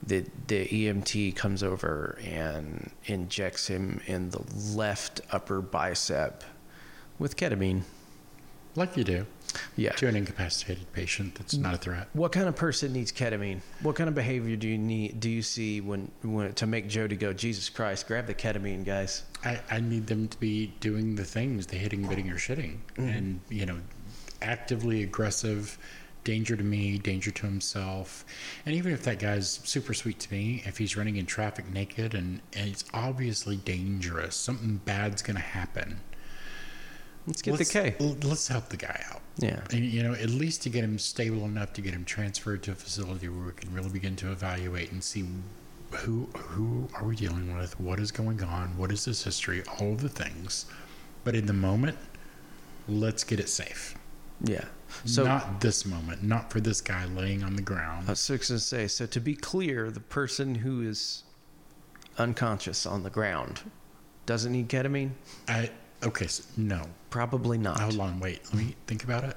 [0.02, 4.42] the the EMT comes over and injects him in the
[4.74, 6.42] left upper bicep
[7.18, 7.82] with ketamine.
[8.76, 9.26] Like you do
[9.76, 9.90] Yeah.
[9.92, 12.08] to an incapacitated patient that's not a threat.
[12.12, 13.60] What kind of person needs ketamine?
[13.82, 15.18] What kind of behavior do you need?
[15.18, 17.32] Do you see when, when to make Jody go?
[17.32, 18.06] Jesus Christ!
[18.06, 19.24] Grab the ketamine, guys.
[19.44, 22.76] I, I need them to be doing the things, the hitting, bidding, or shitting.
[22.94, 23.08] Mm-hmm.
[23.08, 23.78] And, you know,
[24.42, 25.76] actively aggressive,
[26.24, 28.24] danger to me, danger to himself.
[28.66, 32.14] And even if that guy's super sweet to me, if he's running in traffic naked
[32.14, 36.00] and, and it's obviously dangerous, something bad's going to happen.
[37.26, 37.96] Let's get let's, the K.
[37.98, 39.20] Let's help the guy out.
[39.38, 39.60] Yeah.
[39.70, 42.72] And, you know, at least to get him stable enough to get him transferred to
[42.72, 45.26] a facility where we can really begin to evaluate and see
[45.90, 49.92] who who are we dealing with, what is going on, what is this history, all
[49.92, 50.66] of the things.
[51.24, 51.98] But in the moment,
[52.88, 53.94] let's get it safe.
[54.44, 54.64] Yeah.
[55.04, 58.06] So not this moment, not for this guy laying on the ground.
[58.08, 58.88] I was just gonna say.
[58.88, 61.24] So to be clear, the person who is
[62.18, 63.60] unconscious on the ground
[64.26, 65.10] doesn't need ketamine.
[65.46, 65.70] I
[66.02, 66.82] okay, so no.
[67.10, 67.80] Probably not.
[67.80, 68.40] Hold on, wait.
[68.46, 69.36] Let me think about it.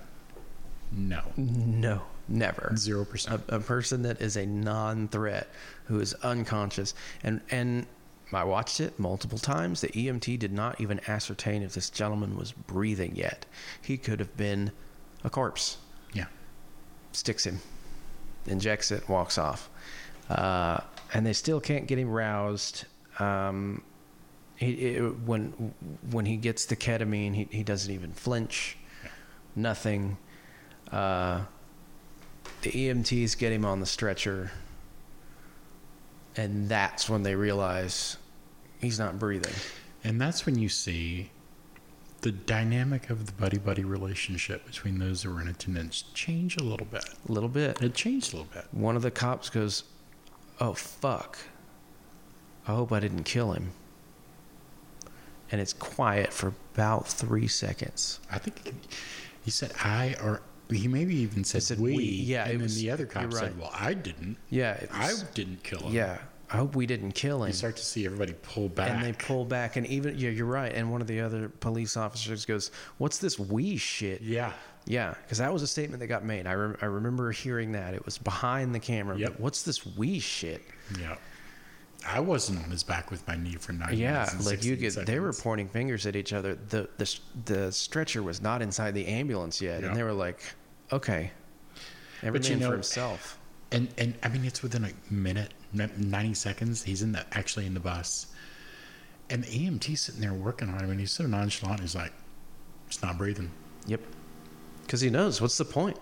[0.91, 2.73] No, No, never.
[2.75, 3.41] zero percent.
[3.47, 5.47] A, a person that is a non-threat
[5.85, 6.93] who is unconscious
[7.23, 7.85] and and
[8.33, 9.81] I watched it multiple times.
[9.81, 13.45] The EMT did not even ascertain if this gentleman was breathing yet.
[13.81, 14.71] He could have been
[15.23, 15.77] a corpse.
[16.13, 16.25] Yeah.
[17.11, 17.59] Sticks him,
[18.45, 19.69] injects it, walks off,
[20.29, 20.79] uh,
[21.13, 22.85] and they still can't get him roused.
[23.19, 23.83] Um,
[24.55, 25.73] he, it, when
[26.11, 28.77] when he gets the ketamine, he, he doesn't even flinch.
[29.55, 30.17] Nothing.
[30.91, 31.41] Uh,
[32.61, 34.51] the EMTs get him on the stretcher,
[36.37, 38.17] and that's when they realize
[38.79, 39.53] he's not breathing.
[40.03, 41.31] And that's when you see
[42.21, 46.63] the dynamic of the buddy buddy relationship between those who were in attendance change a
[46.63, 47.03] little bit.
[47.27, 47.81] A little bit.
[47.81, 48.65] It changed a little bit.
[48.71, 49.83] One of the cops goes,
[50.59, 51.37] "Oh fuck!
[52.67, 53.71] I hope I didn't kill him."
[55.51, 58.19] And it's quiet for about three seconds.
[58.31, 58.73] I think
[59.43, 61.97] he, said I or he maybe even said, said we.
[61.97, 62.03] we.
[62.05, 64.37] Yeah, and then was- the other cop said, "Well, I didn't.
[64.49, 66.19] Yeah, it I didn't kill him." yeah.
[66.53, 67.47] I hope we didn't kill him.
[67.47, 68.89] You start to see everybody pull back.
[68.91, 70.73] and they pull back, and even yeah, you're right.
[70.73, 74.51] And one of the other police officers goes, "What's this we shit?" Yeah.
[74.85, 76.47] Yeah, because that was a statement that got made.
[76.47, 77.93] I, rem- I remember hearing that.
[77.93, 79.15] It was behind the camera.
[79.15, 79.39] Yep.
[79.39, 80.63] What's this we shit?
[80.99, 81.17] Yeah.
[82.05, 85.05] I wasn't on his back with my knee for nine Yeah, like you 16 get.
[85.05, 86.55] They were pointing fingers at each other.
[86.55, 89.89] The the the stretcher was not inside the ambulance yet, Yeah.
[89.89, 90.41] and they were like,
[90.91, 91.29] "Okay,
[92.23, 93.37] every But you man for know- himself."
[93.71, 96.83] And and I mean, it's within a minute, ninety seconds.
[96.83, 98.27] He's in the actually in the bus,
[99.29, 101.79] and the EMT sitting there working on him, and he's so nonchalant.
[101.79, 102.11] He's like,
[102.87, 103.51] "It's not breathing."
[103.87, 104.01] Yep,
[104.83, 105.97] because he knows what's the point.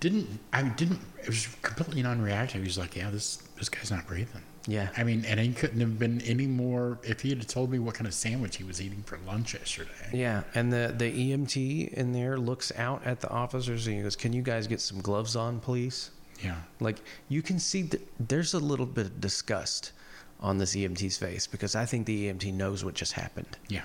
[0.00, 2.62] Didn't I mean, didn't it was completely non-reactive.
[2.62, 5.98] He's like, "Yeah, this this guy's not breathing." Yeah, I mean, and he couldn't have
[5.98, 9.02] been any more if he had told me what kind of sandwich he was eating
[9.04, 9.90] for lunch yesterday.
[10.12, 14.16] Yeah, and the the EMT in there looks out at the officers and he goes,
[14.16, 16.10] "Can you guys get some gloves on, please?"
[16.42, 16.56] Yeah.
[16.80, 19.92] Like you can see that there's a little bit of disgust
[20.40, 23.56] on this EMT's face because I think the EMT knows what just happened.
[23.68, 23.82] Yeah.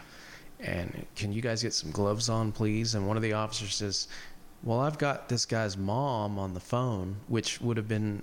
[0.60, 2.94] And can you guys get some gloves on, please?
[2.94, 4.08] And one of the officers says,
[4.64, 8.22] "Well, I've got this guy's mom on the phone, which would have been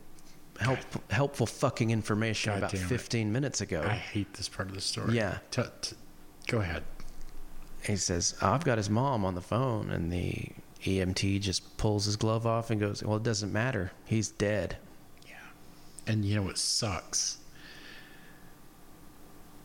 [0.60, 0.78] help,
[1.10, 2.88] helpful fucking information God about damn it.
[2.88, 5.16] 15 minutes ago." I hate this part of the story.
[5.16, 5.38] Yeah.
[5.50, 5.96] T- t-
[6.46, 6.84] go ahead.
[7.82, 9.90] he says, I've got his mom on the phone.
[9.90, 10.48] And the
[10.84, 13.92] EMT just pulls his glove off and goes, Well, it doesn't matter.
[14.04, 14.76] He's dead.
[15.26, 15.32] Yeah.
[16.06, 17.38] And you know what sucks?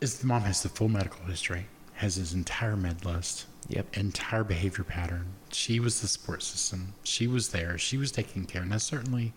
[0.01, 3.95] Is the mom has the full medical history, has his entire med list, Yep.
[3.97, 5.27] entire behavior pattern.
[5.51, 6.93] She was the support system.
[7.03, 7.77] She was there.
[7.77, 8.65] She was taking care.
[8.65, 9.33] Now, certainly,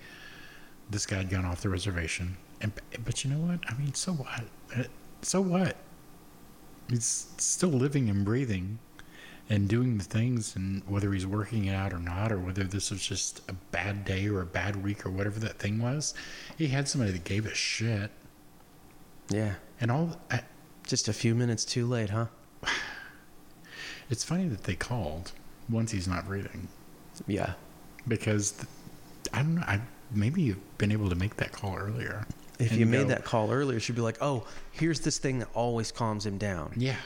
[0.91, 2.37] this guy had gone off the reservation.
[2.61, 2.73] And
[3.05, 3.61] but you know what?
[3.71, 4.45] I mean, so what?
[4.77, 4.85] Uh,
[5.23, 5.77] So what?
[6.89, 8.79] He's still living and breathing,
[9.49, 10.57] and doing the things.
[10.57, 14.05] And whether he's working it out or not, or whether this was just a bad
[14.05, 16.15] day or a bad week or whatever that thing was,
[16.57, 18.11] he had somebody that gave a shit.
[19.29, 19.55] Yeah.
[19.81, 20.41] And all I,
[20.87, 22.27] Just a few minutes too late, huh?
[24.11, 25.33] it's funny that they called
[25.69, 26.69] once he's not breathing
[27.27, 27.55] Yeah.
[28.07, 28.69] because th-
[29.33, 29.63] I don't know.
[29.67, 29.81] I
[30.13, 32.25] maybe you've been able to make that call earlier.
[32.61, 35.49] If you go, made that call earlier, she'd be like, "Oh, here's this thing that
[35.53, 36.97] always calms him down." yeah,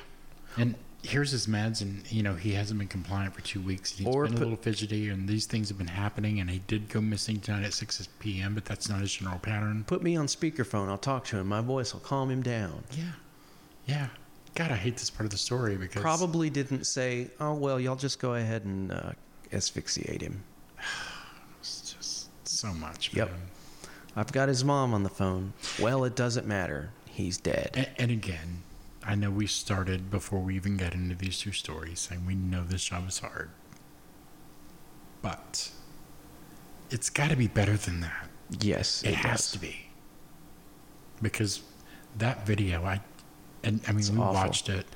[0.59, 3.97] and here's his meds, and you know he hasn't been compliant for two weeks.
[3.97, 6.41] He's Or been a little fidgety, and these things have been happening.
[6.41, 9.85] And he did go missing tonight at six p.m., but that's not his general pattern.
[9.87, 10.89] Put me on speakerphone.
[10.89, 11.49] I'll talk to him.
[11.49, 12.85] My voice will calm him down.
[12.93, 13.13] Yeah,
[13.87, 14.07] yeah.
[14.55, 17.97] God, I hate this part of the story because Probably didn't say, "Oh well, y'all
[17.97, 19.13] just go ahead and uh,
[19.53, 20.43] asphyxiate him."
[21.61, 23.15] it's just so much.
[23.15, 23.31] Yep.
[24.17, 25.53] I've got his mom on the phone.
[25.81, 26.91] Well, it doesn't matter.
[27.07, 27.71] He's dead.
[27.75, 28.63] And, and again,
[29.05, 32.65] I know we started before we even got into these two stories saying we know
[32.65, 33.51] this job is hard.
[35.23, 35.71] But
[36.91, 38.29] it's got to be better than that.
[38.61, 39.53] Yes, It, it, has does.
[39.53, 39.87] to be.
[41.23, 41.63] Because
[42.17, 43.01] that video, I,
[43.63, 44.35] and I mean, It's we awful.
[44.35, 44.87] watched it,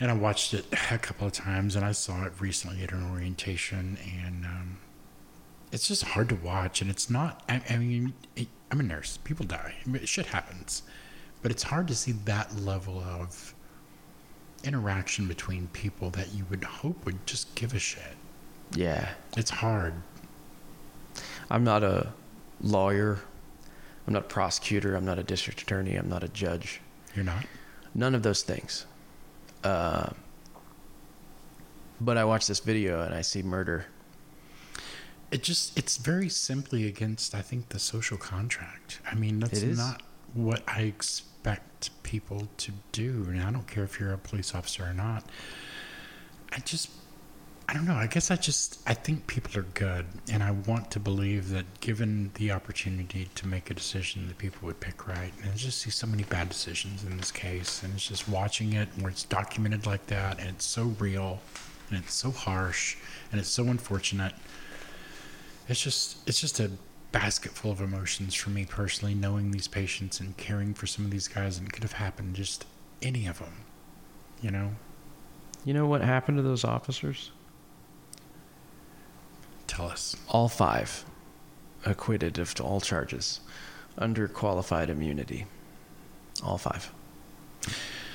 [0.00, 3.08] and I watched it a couple of times, and I saw it recently at an
[3.10, 4.78] orientation, and um,
[5.70, 7.42] it's just hard to watch, and it's not.
[7.48, 9.18] I, I mean, it, I'm a nurse.
[9.22, 9.74] People die.
[9.84, 10.82] I mean, shit happens,
[11.42, 13.54] but it's hard to see that level of
[14.64, 18.16] interaction between people that you would hope would just give a shit.
[18.76, 19.10] Yeah.
[19.36, 19.94] It's hard.
[21.50, 22.12] I'm not a
[22.60, 23.18] lawyer.
[24.06, 24.94] I'm not a prosecutor.
[24.94, 25.96] I'm not a district attorney.
[25.96, 26.80] I'm not a judge.
[27.14, 27.44] You're not.
[27.94, 28.86] None of those things.
[29.64, 30.10] Uh,
[32.00, 33.86] but I watch this video and I see murder.
[35.30, 40.02] it just it's very simply against i think the social contract i mean that's not
[40.34, 41.28] what i expect
[42.02, 45.24] people to do and i don't care if you're a police officer or not.
[46.52, 46.90] I just
[47.68, 50.90] i don't know i guess i just i think people are good and i want
[50.90, 55.32] to believe that given the opportunity to make a decision that people would pick right.
[55.42, 58.74] And i just see so many bad decisions in this case and it's just watching
[58.74, 61.40] it where it's documented like that and it's so real
[61.88, 62.96] and it's so harsh
[63.30, 64.34] and it's so unfortunate.
[65.68, 66.70] It's just it's just a
[67.12, 71.10] basket full of emotions for me personally knowing these patients and caring for some of
[71.10, 72.64] these guys and it could have happened just
[73.02, 73.52] any of them
[74.40, 74.70] you know
[75.64, 77.30] You know what happened to those officers?
[79.66, 81.04] tell us All five
[81.84, 83.40] acquitted of all charges
[83.98, 85.46] under qualified immunity.
[86.42, 86.90] All five.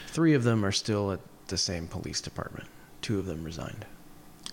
[0.07, 2.67] Three of them are still at the same police department.
[3.01, 3.85] Two of them resigned.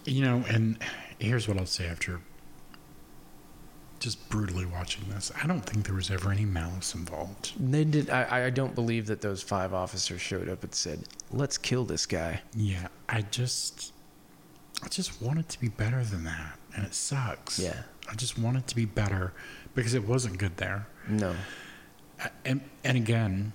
[0.05, 0.79] you know and
[1.19, 2.21] here's what i'll say after
[4.01, 8.11] just brutally watching this i don't think there was ever any malice involved They did.
[8.11, 12.05] I, I don't believe that those five officers showed up and said, "Let's kill this
[12.07, 13.93] guy." yeah i just
[14.83, 17.83] i just want it to be better than that and it sucks Yeah.
[18.11, 19.33] i just want it to be better
[19.75, 21.35] because it wasn't good there No.
[22.45, 23.53] and and again,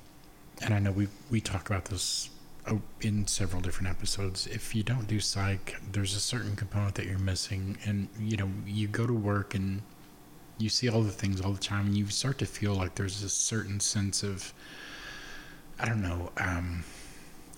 [0.61, 2.29] and I know we we talk about this
[2.67, 4.47] oh, in several different episodes.
[4.47, 8.49] If you don't do psych, there's a certain component that you're missing, and you know
[8.65, 9.81] you go to work and
[10.59, 13.23] you see all the things all the time, and you start to feel like there's
[13.23, 14.53] a certain sense of
[15.79, 16.83] I don't know um,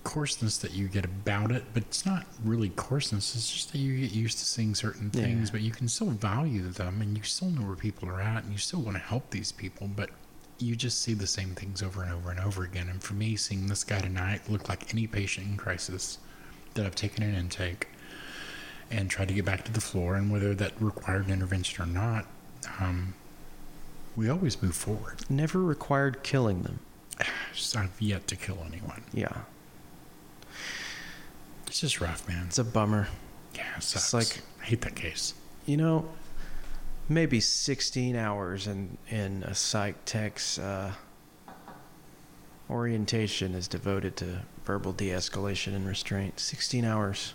[0.04, 3.34] coarseness that you get about it, but it's not really coarseness.
[3.34, 5.22] It's just that you get used to seeing certain Yeah.
[5.22, 8.44] things, but you can still value them, and you still know where people are at,
[8.44, 10.10] and you still want to help these people, but
[10.58, 12.88] you just see the same things over and over and over again.
[12.88, 16.18] And for me, seeing this guy tonight look like any patient in crisis
[16.74, 17.88] that I've taken an intake
[18.88, 21.86] and tried to get back to the floor, and whether that required an intervention or
[21.86, 22.26] not,
[22.80, 23.14] um,
[24.16, 25.20] we always move forward.
[25.30, 26.80] Never required killing them.
[27.76, 29.02] I've yet to kill anyone.
[29.12, 29.32] Yeah.
[31.66, 32.46] It's just rough, man.
[32.46, 33.08] It's a bummer.
[33.54, 34.12] Yeah, it sucks.
[34.14, 35.34] like- I hate that case.
[35.66, 36.08] You know,
[37.08, 40.92] maybe 16 hours in in a psych tech's uh,
[42.70, 46.38] orientation is devoted to verbal de-escalation and restraint.
[46.40, 47.34] 16 hours.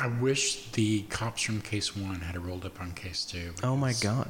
[0.00, 3.52] I wish the cops from case one had rolled up on case two.
[3.62, 4.28] Oh my god.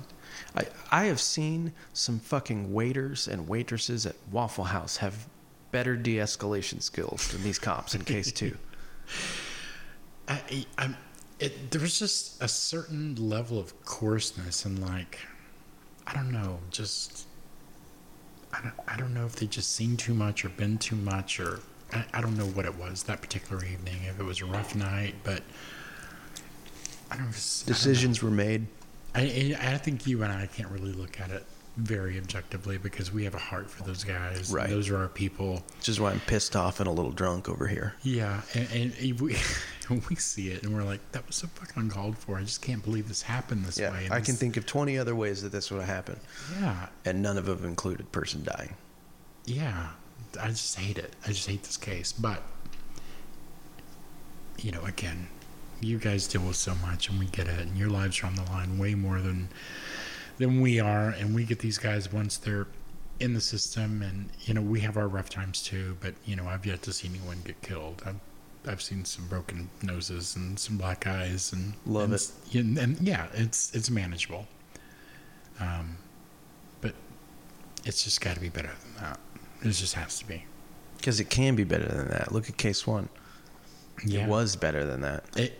[0.56, 5.28] I I have seen some fucking waiters and waitresses at Waffle House have
[5.70, 8.56] better de-escalation skills than these cops in case 2.
[10.28, 10.96] I, I, I'm,
[11.38, 15.18] it, there was just a certain level of coarseness and like,
[16.06, 17.26] I don't know, just,
[18.52, 21.40] I don't, I don't know if they just seen too much or been too much
[21.40, 21.60] or
[21.92, 24.02] I, I don't know what it was that particular evening.
[24.04, 25.42] If it was a rough night, but
[27.10, 27.28] I don't know.
[27.30, 27.74] it's- I don't.
[27.74, 28.66] Decisions were made.
[29.14, 31.44] I, I I think you and I can't really look at it
[31.78, 34.52] very objectively because we have a heart for those guys.
[34.52, 34.68] Right.
[34.68, 35.62] Those are our people.
[35.78, 37.94] Which is why I'm pissed off and a little drunk over here.
[38.02, 39.36] Yeah, and, and we
[40.08, 42.36] we see it and we're like, that was so fucking uncalled for.
[42.36, 44.04] I just can't believe this happened this Yeah, way.
[44.04, 46.20] And I can think of 20 other ways that this would have happened,
[46.60, 48.74] Yeah, and none of them included person dying.
[49.46, 49.88] yeah,
[50.40, 51.14] I just hate it.
[51.24, 52.12] I just hate this case.
[52.12, 52.42] But
[54.58, 55.28] you know, again,
[55.80, 58.34] you guys deal with so much, and we get it, and your lives are on
[58.34, 59.48] the line way more than
[60.38, 62.66] than we are, and we get these guys once they're
[63.20, 65.96] in the system, and you know, we have our rough times too.
[66.00, 68.02] But you know, I've yet to see anyone get killed.
[68.06, 68.20] I've
[68.66, 72.54] I've seen some broken noses and some black eyes, and Love and, it.
[72.54, 74.46] And, and yeah, it's it's manageable.
[75.60, 75.96] Um,
[76.80, 76.94] but
[77.84, 79.20] it's just got to be better than that.
[79.62, 80.44] It just has to be.
[80.96, 82.32] Because it can be better than that.
[82.32, 83.08] Look at case one.
[84.04, 84.24] Yeah.
[84.24, 85.24] It was better than that.
[85.36, 85.58] It,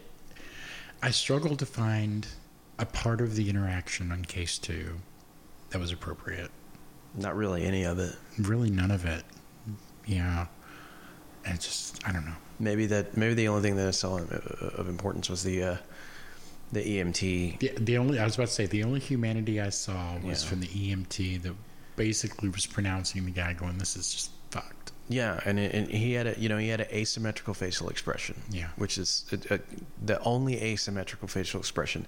[1.02, 2.26] I struggled to find
[2.78, 4.98] a part of the interaction on case two
[5.70, 6.50] that was appropriate.
[7.16, 8.14] Not really any of it.
[8.38, 9.24] Really, none of it.
[10.06, 10.46] Yeah.
[11.44, 12.36] And it just, I don't know.
[12.60, 13.16] Maybe that.
[13.16, 15.76] Maybe the only thing that I saw of of importance was the uh,
[16.72, 17.60] the EMT.
[17.60, 20.50] The, the only, I was about to say, the only humanity I saw was Yeah.
[20.50, 21.54] from the EMT that
[21.98, 24.92] basically was pronouncing the guy going, this is just fucked.
[25.10, 28.34] Yeah, and, it, and he had a you know he had an asymmetrical facial expression.
[28.50, 28.68] Yeah.
[28.76, 29.58] which is uh, uh,
[30.04, 32.06] the only asymmetrical facial expression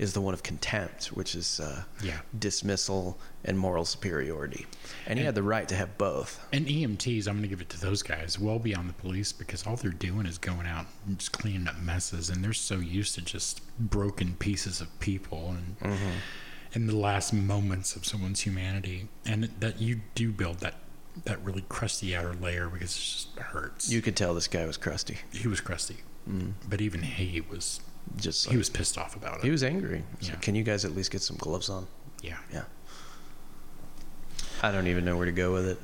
[0.00, 2.20] is the one of contempt, which is uh, Yeah.
[2.38, 4.66] dismissal and moral superiority.
[5.06, 6.40] And he had the right to have both.
[6.52, 9.66] And EMTs, I'm going to give it to those guys well beyond the police because
[9.66, 13.14] all they're doing is going out and just cleaning up messes, and they're so used
[13.16, 15.98] to just broken pieces of people and
[16.72, 20.74] in the last moments of someone's humanity, and that you do build that
[21.24, 23.90] that really crusty outer layer because it just hurts.
[23.90, 25.18] You could tell this guy was crusty.
[25.32, 25.98] he was crusty,
[26.28, 26.52] mm.
[26.68, 27.80] but even he was
[28.16, 29.44] Just he was pissed off about it.
[29.44, 30.04] he was angry.
[30.20, 30.36] So Yeah.
[30.36, 31.86] Can you guys at least get some gloves on?
[32.22, 32.38] yeah.
[32.52, 32.64] Yeah.
[34.62, 35.78] I don't even know where to go with it.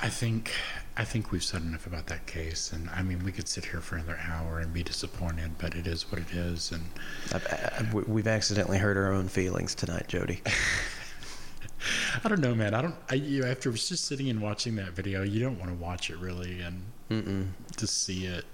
[0.00, 0.52] I think
[0.96, 3.80] I think we've said enough about that case, and I mean we could sit here
[3.80, 6.84] for another hour and be disappointed, but it is what it is, and.
[7.32, 10.40] I've, I, we- we've accidentally hurt our own feelings tonight, Jody.
[12.24, 12.74] I don't know, man.
[12.74, 12.94] I don't.
[13.10, 16.10] I you know, after just sitting and watching that video, you don't want to watch
[16.10, 17.48] it really, and Mm-mm.
[17.76, 18.44] to see it.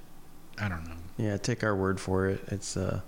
[0.58, 0.96] I don't know.
[1.16, 2.42] Yeah, take our word for it.
[2.48, 3.02] It's uh,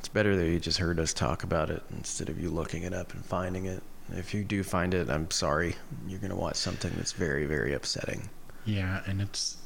[0.00, 2.92] it's better that you just heard us talk about it instead of you looking it
[2.92, 3.82] up and finding it.
[4.12, 5.76] If you do find it, I'm sorry.
[6.06, 8.28] You're gonna watch something that's very, very upsetting.
[8.64, 9.56] Yeah, and it's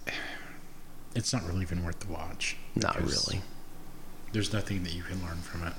[1.14, 2.56] it's not really even worth the watch.
[2.74, 3.40] Not really.
[4.32, 5.74] There's nothing that you can learn from it.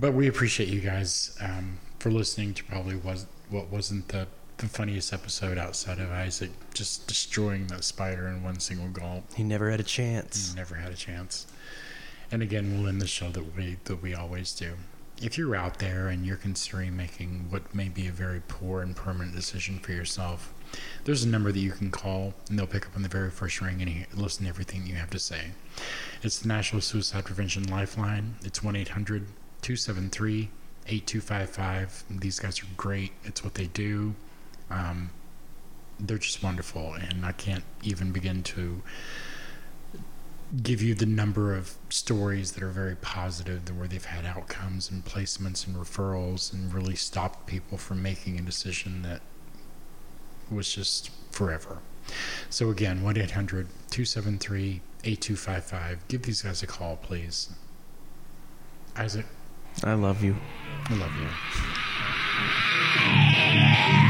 [0.00, 4.26] But we appreciate you guys um, for listening to probably was what wasn't the
[4.58, 9.24] the funniest episode outside of Isaac just destroying that spider in one single gulp.
[9.34, 10.50] He never had a chance.
[10.50, 11.46] He Never had a chance.
[12.30, 14.74] And again, we'll end the show that we that we always do.
[15.20, 18.94] If you're out there and you're considering making what may be a very poor and
[18.94, 20.52] permanent decision for yourself,
[21.04, 23.60] there's a number that you can call, and they'll pick up on the very first
[23.60, 25.52] ring and listen to everything you have to say.
[26.22, 28.34] It's the National Suicide Prevention Lifeline.
[28.44, 29.26] It's 1 800
[29.62, 30.50] 273
[30.86, 32.04] 8255.
[32.10, 33.12] These guys are great.
[33.24, 34.14] It's what they do.
[34.70, 35.10] Um,
[35.98, 38.82] they're just wonderful, and I can't even begin to
[40.62, 45.04] give you the number of stories that are very positive, where they've had outcomes and
[45.04, 49.20] placements and referrals, and really stopped people from making a decision that
[50.50, 51.78] was just forever.
[52.50, 56.08] So again, 1 800 273 8255.
[56.08, 57.50] Give these guys a call, please.
[58.96, 59.26] Isaac,
[59.84, 60.36] I love you.
[60.88, 61.12] I love
[64.00, 64.05] you.